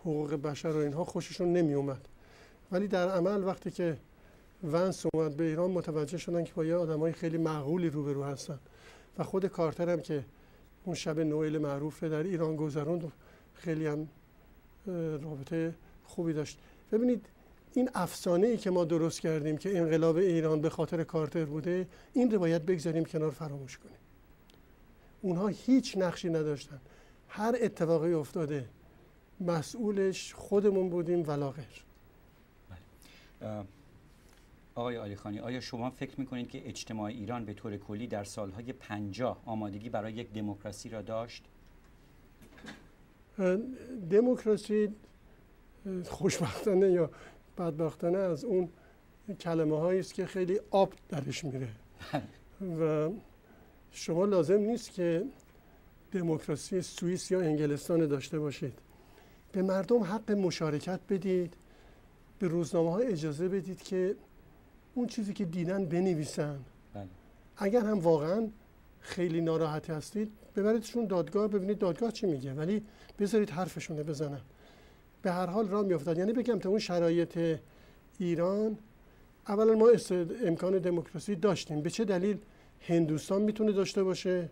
[0.00, 2.08] حقوق بشر و اینها خوششون نمی اومد
[2.72, 3.96] ولی در عمل وقتی که
[4.64, 8.58] ونس اومد به ایران متوجه شدن که با یه آدمای خیلی معقولی روبرو هستن
[9.18, 10.24] و خود کارتر هم که
[10.84, 13.12] اون شب نوئل معروف در ایران گذروند
[13.54, 14.08] خیلی هم
[15.22, 16.58] رابطه خوبی داشت.
[16.92, 17.26] ببینید
[17.74, 22.30] این افسانه ای که ما درست کردیم که انقلاب ایران به خاطر کارتر بوده این
[22.30, 24.05] رو باید بگذاریم کنار فراموش کنیم.
[25.22, 26.80] اونها هیچ نقشی نداشتن
[27.28, 28.68] هر اتفاقی افتاده
[29.40, 31.84] مسئولش خودمون بودیم ولا غیر
[33.40, 33.64] بله.
[34.74, 38.72] آقای آلی خانی آیا شما فکر می‌کنید که اجتماع ایران به طور کلی در سالهای
[38.72, 41.44] پنجاه آمادگی برای یک دموکراسی را داشت؟
[44.10, 44.88] دموکراسی
[46.04, 47.10] خوشبختانه یا
[47.58, 48.68] بدبختانه از اون
[49.40, 51.68] کلمه هایی است که خیلی آب درش میره
[52.80, 53.10] و
[53.92, 55.24] شما لازم نیست که
[56.12, 58.78] دموکراسی سوئیس یا انگلستان داشته باشید.
[59.52, 61.54] به مردم حق مشارکت بدید.
[62.38, 64.16] به روزنامه ها اجازه بدید که
[64.94, 66.58] اون چیزی که دیدن بنویسن.
[66.94, 67.06] بله.
[67.56, 68.48] اگر هم واقعا
[69.00, 72.52] خیلی ناراحتی هستید ببریدشون دادگاه ببینید دادگاه چی میگه.
[72.52, 72.82] ولی
[73.18, 74.40] بذارید حرفشونه بزنن.
[75.22, 76.18] به هر حال راه میافتاد.
[76.18, 77.58] یعنی بگم تا اون شرایط
[78.18, 78.78] ایران
[79.48, 79.90] اولا ما
[80.44, 81.80] امکان دموکراسی داشتیم.
[81.80, 82.38] به چه دلیل؟
[82.80, 84.50] هندوستان می‌تونه داشته باشه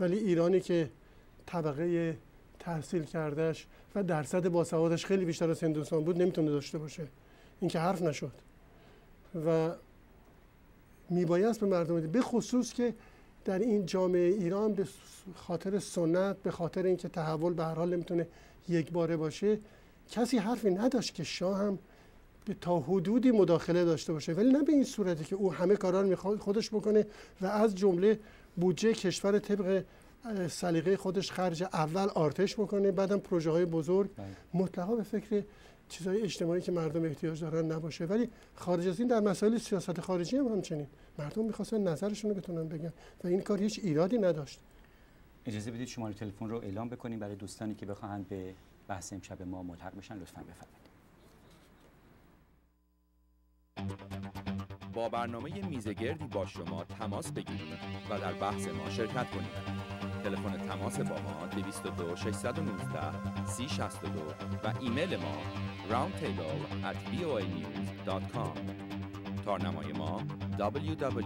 [0.00, 0.90] ولی ایرانی که
[1.46, 2.16] طبقه
[2.58, 7.06] تحصیل کردش و درصد باسوادش خیلی بیشتر از هندوستان بود نمی‌تونه داشته باشه.
[7.60, 8.32] این که حرف نشد.
[9.46, 9.70] و
[11.10, 12.94] میبایست به مردم به خصوص که
[13.44, 14.88] در این جامعه ایران به
[15.34, 18.26] خاطر سنت به خاطر اینکه تحول به هر حال نمی‌تونه
[18.68, 19.58] یک باره باشه
[20.10, 21.78] کسی حرفی نداشت که شاه هم
[22.60, 24.32] تا حدودی مداخله داشته باشه.
[24.32, 27.06] ولی نه به این صورتی که او همه کارا رو می‌خواد خودش بکنه
[27.40, 28.18] و از جمله
[28.56, 29.84] بودجه کشور طبق
[30.48, 34.10] سلیقه خودش خرج اول آرتش بکنه بعدم پروژه های بزرگ.
[34.16, 34.26] بله.
[34.54, 35.42] مطلقا به فکر
[35.88, 38.04] چیزهای اجتماعی که مردم احتیاج دارن نباشه.
[38.04, 40.86] ولی خارج از این در مسائل سیاست خارجی هم همچنین.
[41.18, 42.92] مردم می‌خواستن نظرشون رو بتونن بگن
[43.24, 44.60] و این کار هیچ ایرادی نداشت.
[45.46, 48.54] اجازه بدید شماره تلفن رو اعلام بکنیم برای دوستانی که بخواهند به
[48.88, 50.14] بحث امشب ما ملحق بشن.
[50.14, 50.87] لطفا بفرمایید.
[54.94, 57.78] با برنامه میزگردی با شما تماس بگیرید
[58.10, 59.88] و در بحث ما شرکت کنید.
[60.24, 64.08] تلفن تماس با ما 222 619 3062
[64.64, 65.38] و ایمیل ما
[65.90, 68.58] roundtable at voanews.com
[69.44, 70.22] تارنمای ما
[70.58, 71.18] www.voapnn.com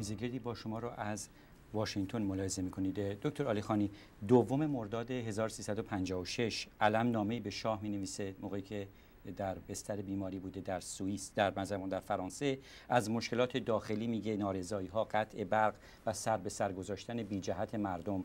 [0.00, 1.28] میزگردی با شما را از
[1.72, 2.94] واشنگتن ملاحظه می‌کنید.
[2.96, 3.90] دکتر علی خانی
[4.28, 8.88] دوم مرداد 1356 علم نامه به شاه می نویسه موقعی که
[9.36, 12.58] در بستر بیماری بوده در سوئیس در مزمون در فرانسه.
[12.88, 15.74] از مشکلات داخلی میگه نارضایی ها قطع برق
[16.06, 18.24] و سر به سر گذاشتن بی جهت مردم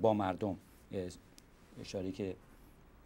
[0.00, 0.56] با مردم.
[1.80, 2.36] اشاره که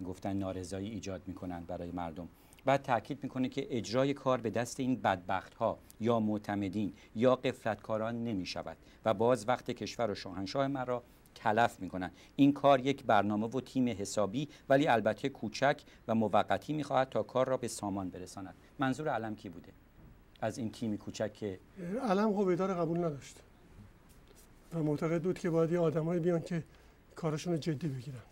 [0.07, 2.29] گفتن نارضایی ایجاد می‌کنن برای مردم.
[2.67, 8.25] بعد تاکید می‌کنه که اجرای کار به دست این بدبخت ها یا معتمدین یا قفلتکاران
[8.25, 11.03] نمی شود و باز وقت کشور و شاهنشاه مرا
[11.35, 17.09] تلف می‌کنن این کار یک برنامه و تیم حسابی ولی البته کوچک و موقتی می‌خواهد
[17.09, 18.55] تا کار را به سامان برساند.
[18.79, 19.73] منظور علم کی بوده؟
[20.41, 21.61] از این تیم کوچک که
[22.03, 23.37] علم هویدا قبول نداشت.
[24.75, 26.65] و معتقد بود که باید یه آدمایی بیان که
[27.17, 28.23] کارشون رو جدی بگیرن.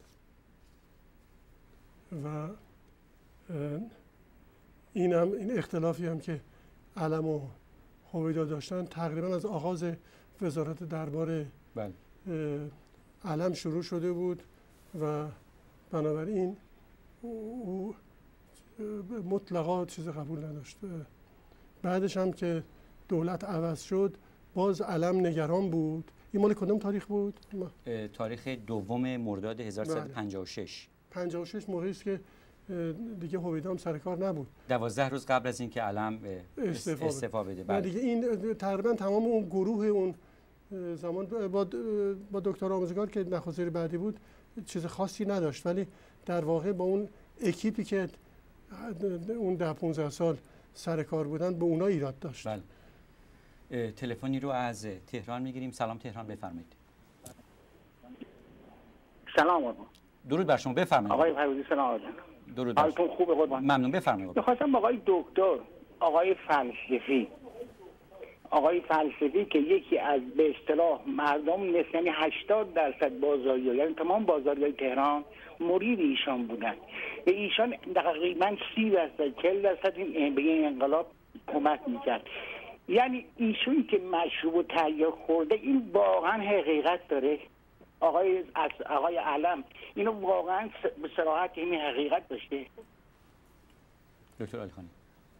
[2.24, 2.48] و
[4.94, 6.40] این هم این اختلافی هم که
[6.96, 7.40] علم و
[8.12, 9.84] هویدا داشتن تقریبا از آغاز
[10.42, 11.92] وزارت دربار بله.
[13.24, 14.42] علم شروع شده بود
[15.00, 15.26] و
[15.90, 16.56] بنابراین
[17.22, 17.94] او
[19.30, 20.78] مطلقا چیز قبول نداشت
[21.82, 22.64] بعدش هم که
[23.08, 24.16] دولت عوض شد
[24.54, 27.40] باز علم نگران بود این مال کدوم تاریخ بود؟
[28.12, 32.20] تاریخ دوم مرداد 1356 56 موقعی است که
[33.20, 34.46] دیگه هویدا هم سر کار نبود.
[34.68, 36.18] دوازده روز قبل از اینکه علم
[36.58, 37.80] استفا, استفا بده بله.
[37.80, 40.14] دیگه این تقریبا تمام اون گروه اون
[40.94, 41.66] زمان با
[42.32, 44.20] با دکتر آموزگار که نخست بعدی بود
[44.66, 45.66] چیز خاصی نداشت.
[45.66, 45.86] ولی
[46.26, 47.08] در واقع با اون
[47.42, 48.08] اکیپی که
[49.28, 50.36] اون ده 15 سال
[50.74, 52.48] سر کار بودن به اونا ایراد داشت.
[52.48, 52.62] بله.
[53.92, 55.70] تلفنی رو از تهران می‌گیریم.
[55.70, 56.72] سلام تهران بفرمایید.
[59.36, 59.84] سلام آقا.
[60.28, 60.72] درود بر شما.
[60.72, 61.12] بفرمایید.
[61.12, 62.00] آقای فروزی سلام
[62.56, 63.62] درود حالتون خوبه قربان.
[63.62, 64.36] ممنون بفرمایید.
[64.36, 65.56] می‌خواستم آقای دکتر
[66.00, 67.28] آقای فلسفی.
[68.50, 74.24] آقای فلسفی که یکی از به اصطلاح مردم نصف یعنی 80 درصد بازاری یعنی تمام
[74.24, 75.24] بازاری تهران
[75.60, 76.74] مرید ایشان بودن.
[77.24, 81.06] به ایشان تقریبا 30 درصد 40 درصد این به این انقلاب
[81.52, 82.22] کمک می‌کرد.
[82.88, 87.38] یعنی ایشون که مشروب و تریاک خورده این واقعا حقیقت داره.
[88.00, 89.64] آقای از آقای علم
[89.94, 90.70] اینو واقعا
[91.02, 92.66] به صراحت این حقیقت داشته؟
[94.40, 94.88] دکتر علی خانی.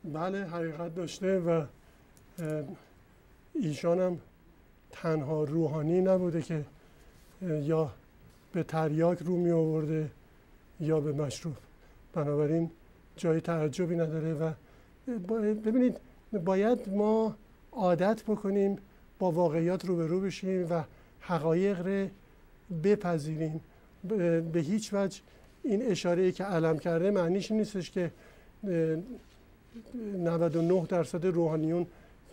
[0.04, 1.64] بله حقیقت داشته و
[3.54, 4.20] ایشان هم
[4.92, 6.64] تنها روحانی نبوده که
[7.42, 7.90] یا
[8.52, 10.10] به تریاک رو می آورده
[10.80, 11.54] یا به مشروب.
[12.12, 12.70] بنابراین
[13.16, 14.52] جای تعجبی نداره و
[15.54, 16.00] ببینید
[16.44, 17.36] باید ما
[17.72, 18.78] عادت بکنیم
[19.18, 20.82] با واقعیات روبرو بشیم و
[21.20, 22.08] حقایق رو
[22.82, 23.60] بپذیریم.
[24.52, 25.20] به هیچ وجه
[25.62, 28.10] این اشاره که علم کرده معنیش نیستش که
[30.18, 31.86] 99 درصد روحانیون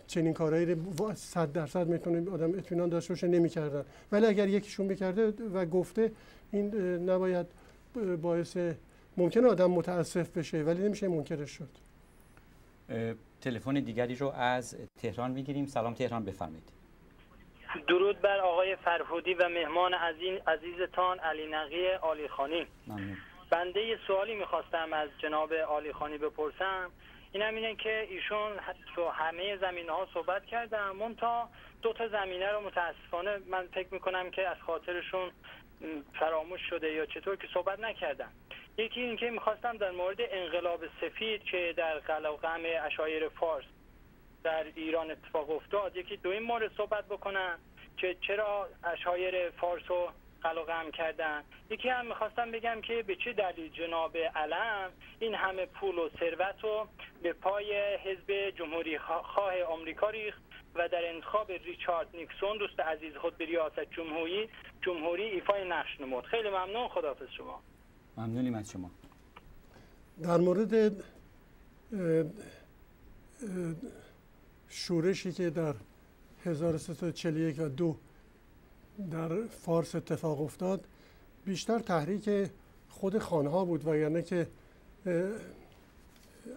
[0.06, 3.84] چنین کارهایی رو 100 درصد می‌تونه آدم اطمینان داشته باشه نمی‌کردن.
[4.12, 6.12] ولی اگر یکیشون بکرده و گفته
[6.52, 6.74] این
[7.10, 7.46] نباید
[8.22, 8.56] باعث
[9.16, 11.68] ممکن آدم متاسف بشه ولی نمیشه منکرش شد.
[13.40, 15.66] تلفن دیگری رو از تهران می‌گیریم.
[15.66, 16.81] سلام تهران بفرمایید.
[17.86, 22.66] درود بر آقای فرهودی و مهمان عزیز عزیزتان علی نقی عالی خانی.
[22.86, 23.16] ممنون.
[23.50, 26.90] بنده یه سوالی می‌خواستم از جناب عالی خانی بپرسم.
[27.32, 28.52] این هم اینه که ایشون
[28.94, 31.48] تو همه زمینه ها صحبت کردم منتها
[31.82, 35.30] دو تا زمینه رو متاسفانه من فکر می‌کنم که از خاطرشون
[36.18, 38.32] فراموش شده یا چطور که صحبت نکردم.
[38.78, 43.64] یکی این که می‌خواستم در مورد انقلاب سفید که در قلقم اشایر فارس
[44.44, 45.96] در ایران اتفاق افتاد.
[45.96, 47.58] یکی دو این مورد صحبت بکنم
[47.96, 50.12] که چرا اشایر فارس رو
[50.42, 51.42] قلقم کردن.
[51.70, 54.90] یکی هم می‌خواستم بگم که به چه دلیل جناب علم
[55.20, 56.88] این همه پول و ثروت رو
[57.22, 60.42] به پای حزب جمهوری خواه آمریکا ریخت
[60.74, 64.48] و در انتخاب ریچارد نیکسون دوست عزیز خود به ریاست جمهوری
[64.82, 66.24] جمهوری ایفای نقش نمود.
[66.24, 66.88] خیلی ممنون.
[66.88, 67.62] خداحافظ شما.
[68.16, 68.90] ممنونیم از شما.
[70.22, 70.92] در مورد
[74.74, 75.74] شورشی که در
[76.44, 77.96] 1341 و دو
[79.10, 80.84] در فارس اتفاق افتاد
[81.44, 82.50] بیشتر تحریک
[82.88, 84.46] خود خانها بود و یعنی که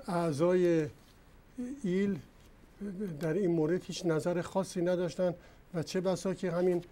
[0.07, 0.87] اعضای
[1.83, 2.19] ایل
[3.19, 5.33] در این مورد هیچ نظر خاصی نداشتن
[5.73, 6.83] و چه بسا که همین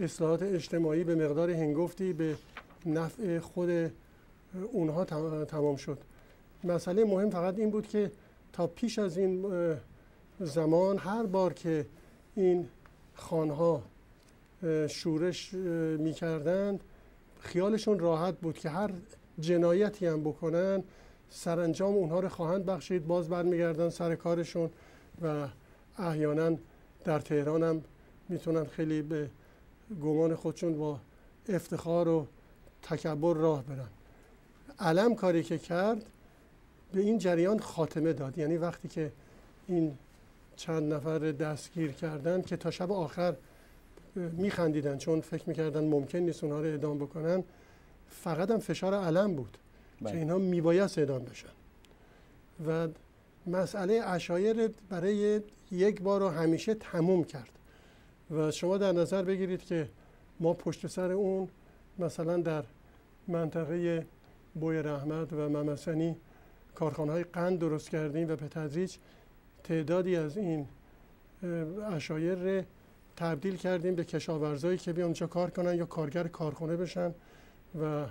[0.00, 2.36] اصلاحات اجتماعی به مقدار هنگفتی به
[2.86, 3.92] نفع خود
[4.72, 5.04] اونها
[5.44, 5.98] تمام شد.
[6.64, 8.10] مسئله مهم فقط این بود که
[8.52, 9.44] تا پیش از این
[10.40, 11.86] زمان هر بار که
[12.34, 12.68] این
[13.14, 13.82] خانها
[14.88, 15.54] شورش
[15.98, 16.80] می‌کردند
[17.40, 18.90] خیالشون راحت بود که هر
[19.40, 20.82] جنایتی هم بکنن
[21.30, 24.70] سرانجام اونها رو خواهند بخشید باز برمیگردن سر کارشون
[25.22, 25.48] و
[25.98, 26.56] احیانا
[27.04, 27.82] در تهران هم
[28.28, 29.30] می‌تونن خیلی به
[30.02, 31.00] گمان خودشون با
[31.48, 32.26] افتخار و
[32.82, 33.88] تکبر راه برن.
[34.78, 36.04] علم کاری که کرد
[36.92, 38.38] به این جریان خاتمه داد.
[38.38, 39.12] یعنی وقتی که
[39.66, 39.98] این
[40.58, 43.34] چند نفر دستگیر کردن که تا شب آخر
[44.14, 47.44] میخندیدن چون فکر می‌کردن ممکن نیست اونها رو اعدام بکنن.
[48.08, 49.58] فقط هم فشار علم بود
[50.00, 50.12] بله.
[50.12, 51.48] که اینها میبایست اعدام بشن.
[52.66, 52.88] و
[53.46, 55.40] مسئله اشایر برای
[55.70, 57.50] یک بار و همیشه تموم کرد.
[58.30, 59.88] و شما در نظر بگیرید که
[60.40, 61.48] ما پشت سر اون
[61.98, 62.64] مثلا در
[63.28, 64.06] منطقه
[64.54, 66.16] بوی رحمت و ممسنی
[66.74, 68.96] کارخانه های قند درست کردیم و به تدریج
[69.64, 70.66] تعدادی از این
[71.92, 72.64] اشایر
[73.16, 77.14] تبدیل کردیم به کشاورزایی که بیان اونجا کار کنن یا کارگر کارخانه بشن.
[77.82, 78.06] و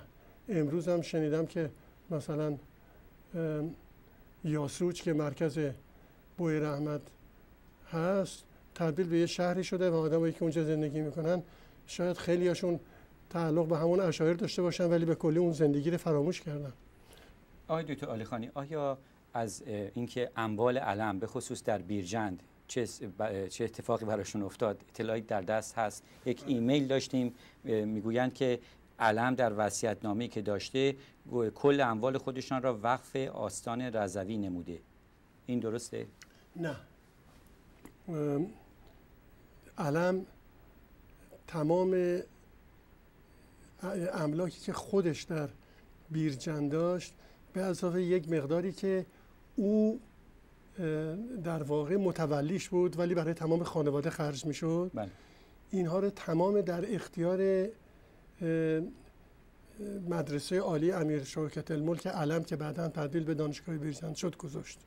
[0.48, 1.70] امروز هم شنیدم که
[2.10, 2.56] مثلا
[4.44, 5.58] یاسوچ که مرکز
[6.36, 7.00] بوی رحمت
[7.92, 8.44] هست
[8.74, 11.42] تبدیل به یه شهری شده و آدمایی که اونجا زندگی می‌کنن
[11.86, 12.80] شاید خیلی هاشون
[13.30, 16.72] تعلق به همون اشایر داشته باشن ولی به کلی اون زندگی رو فراموش کردن.
[17.68, 18.98] آقای دکتر آلی آیا
[19.34, 19.62] از
[19.94, 22.88] اینکه اموال علم به خصوص در بیرجند چه,
[23.60, 26.02] اتفاقی براشون افتاد اطلاعی در دست هست.
[26.26, 28.60] یک ایمیل داشتیم می‌گویند که
[28.98, 30.96] علم در وصیت نامه که داشته
[31.54, 34.80] کل اموال خودشان را وقف آستان رضوی نموده.
[35.46, 36.06] این درسته؟
[36.56, 36.76] نه.
[39.78, 40.26] علم
[41.46, 42.20] تمام
[44.12, 45.48] املاکی که خودش در
[46.10, 47.14] بیرجن داشت
[47.52, 49.06] به اضافه یک مقداری که
[49.58, 50.00] او
[51.44, 54.90] در واقع متولیش بود ولی برای تمام خانواده خرج می‌شد.
[54.94, 55.10] بله.
[55.70, 57.68] اینها رو تمام در اختیار
[60.08, 64.78] مدرسه عالی امیر شوکت الملک علم که بعدا تبدیل به دانشگاه بیرجند شد گذاشت.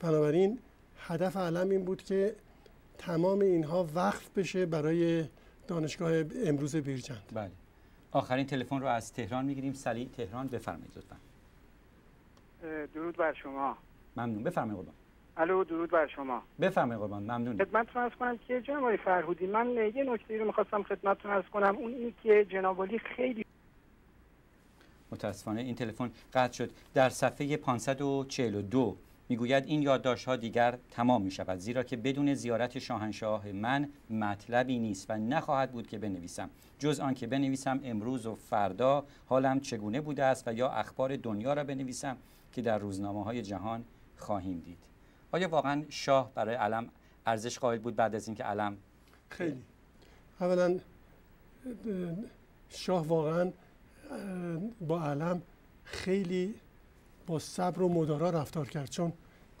[0.00, 0.58] بنابراین
[0.96, 2.34] هدف علم این بود که
[2.98, 5.24] تمام اینها وقف بشه برای
[5.66, 6.12] دانشگاه
[6.46, 7.50] امروز بیرجند بله.
[8.12, 9.72] آخرین تلفن رو از تهران می‌گیریم.
[9.72, 11.16] سلی تهران بفرمایید لطفا.
[12.94, 13.76] درود بر شما.
[14.16, 14.42] ممنون.
[14.42, 14.94] بفرمایید قربان.
[15.36, 16.42] الو درود بر شما.
[16.60, 17.22] بفرمایید قربان.
[17.22, 21.44] ممنون خدمتتون عرض کنم که جناب آقای فرهودی من یه نکته رو می‌خواستم خدمتتون عرض
[21.44, 21.76] کنم.
[21.76, 23.44] اون این که جناب خیلی
[25.12, 26.70] متاسفانه این تلفن قطع شد.
[26.94, 28.96] در صفحه 542
[29.28, 34.78] می‌گوید این یادداشت ها دیگر تمام می شود زیرا که بدون زیارت شاهنشاه من مطلبی
[34.78, 36.50] نیست و نخواهد بود که بنویسم.
[36.78, 41.54] جز آن که بنویسم امروز و فردا حالم چگونه بوده است و یا اخبار دنیا
[41.54, 42.16] را بنویسم
[42.52, 43.84] که در روزنامه های جهان
[44.16, 44.78] خواهیم دید.
[45.32, 46.88] آیا واقعا شاه برای علم
[47.26, 48.76] ارزش قائل بود بعد از اینکه علم
[49.28, 49.62] خیلی.
[50.40, 50.78] اولا
[52.68, 53.52] شاه واقعا
[54.80, 55.42] با علم
[55.84, 56.54] خیلی
[57.26, 58.90] با صبر و مدارا رفتار کرد.
[58.90, 59.12] چون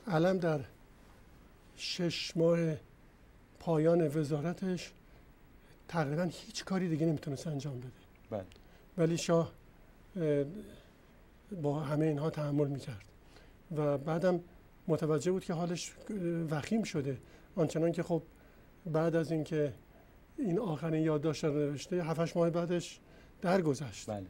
[0.06, 0.60] علم در
[1.76, 2.58] شش ماه
[3.60, 4.92] پایان وزارتش
[5.88, 7.90] تقریبا هیچ کاری دیگه نمی‌تونست انجام بده.
[8.30, 8.44] بله.
[8.98, 9.52] ولی شاه
[11.62, 13.04] با همه اینها تحمل می‌کرد.
[13.76, 14.40] و بعدم
[14.88, 15.92] متوجه بود که حالش
[16.50, 17.18] وخیم شده.
[17.56, 18.22] آنچنان که خب
[18.86, 19.72] بعد از اینکه
[20.38, 23.00] این آخرین یادداشت رو نوشته هفتش ماه بعدش
[23.42, 24.10] درگذشت.
[24.10, 24.26] بله.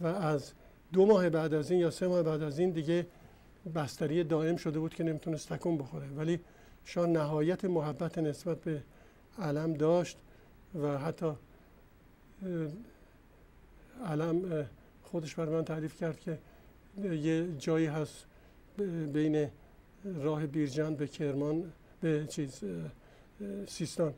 [0.00, 0.52] و از
[0.92, 3.06] دو ماه بعد از این یا سه ماه بعد از این دیگه
[3.74, 6.06] بستری دائم شده بود که نمی‌تونست تکون بخوره.
[6.16, 6.40] ولی
[6.84, 8.82] شاه نهایت محبت نسبت به
[9.38, 10.18] علم داشت
[10.82, 11.32] و حتی
[14.04, 14.66] علم
[15.02, 16.38] خودش بر من تعریف کرد که
[17.04, 18.26] یه جایی هست
[19.12, 19.48] بین
[20.04, 22.64] راه بیرجند به کرمان به چیز
[23.66, 24.14] سیستان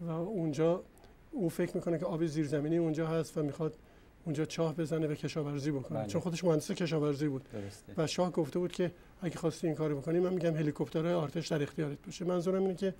[0.00, 0.82] و اونجا
[1.30, 3.76] او فکر می‌کنه که آب زیرزمینی اونجا هست و می‌خواد
[4.24, 6.08] اونجا چاه بزنه و کشاورزی بکنه بله.
[6.08, 7.92] چون خودش مهندس کشاورزی بود درسته.
[7.96, 11.62] و شاه گفته بود که اگه خواستی این کارو بکنی من میگم هلیکوپترهای آرتش در
[11.62, 12.94] اختیارت باشه منظورم اینه که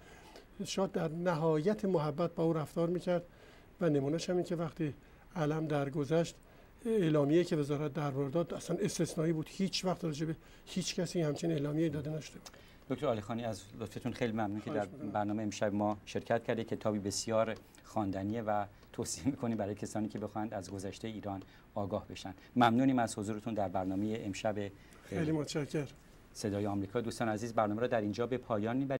[0.64, 3.22] شاه در نهایت محبت با او رفتار می‌کرد
[3.80, 4.94] و نمونهش همین که وقتی
[5.36, 6.36] علم درگذشت
[6.86, 9.46] اعلامیه که وزارت دربار داد اصلا استثنایی بود.
[9.48, 12.50] هیچ وقت راجع به هیچ کسی همچین اعلامیه داده نشده بود.
[12.90, 14.86] دکتر علی خانی از لطفتون خیلی ممنون که در.
[14.86, 17.54] برنامه امشب ما شرکت کرده کتابی بسیار
[17.84, 21.42] خواندنیه و توصیه می‌کنیم برای کسانی که بخواهند از گذشته ایران
[21.74, 22.34] آگاه بشن.
[22.56, 24.56] ممنونیم از حضورتون در برنامه امشب.
[25.04, 25.86] خیلی متشکرم.
[26.32, 27.00] صدای آمریکا.
[27.00, 28.88] دوستان عزیز برنامه را در اینجا به پایان می‌بریم.